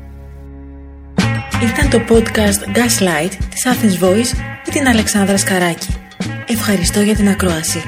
Ήταν 1.61 1.89
το 1.89 2.01
podcast 2.09 2.77
Gaslight 2.77 3.31
της 3.49 3.65
Athens 3.65 4.03
Voice 4.03 4.37
με 4.65 4.71
την 4.71 4.87
Αλεξάνδρα 4.87 5.37
Σκαράκη. 5.37 5.87
Ευχαριστώ 6.47 7.01
για 7.01 7.15
την 7.15 7.29
ακρόαση. 7.29 7.81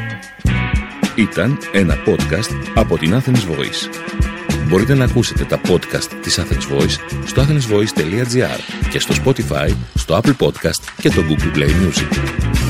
Ήταν 1.16 1.58
ένα 1.72 1.96
podcast 2.06 2.72
από 2.76 2.98
την 2.98 3.22
Athens 3.22 3.52
Voice. 3.52 3.90
Μπορείτε 4.68 4.94
να 4.94 5.04
ακούσετε 5.04 5.44
τα 5.44 5.62
podcast 5.68 6.10
της 6.22 6.40
Athens 6.40 6.76
Voice 6.76 6.98
στο 7.26 7.42
athensvoice.gr 7.42 8.60
και 8.90 9.00
στο 9.00 9.14
Spotify, 9.24 9.76
στο 9.96 10.20
Apple 10.24 10.36
Podcast 10.46 10.84
και 11.02 11.10
το 11.10 11.24
Google 11.30 11.58
Play 11.58 11.70
Music. 11.70 12.67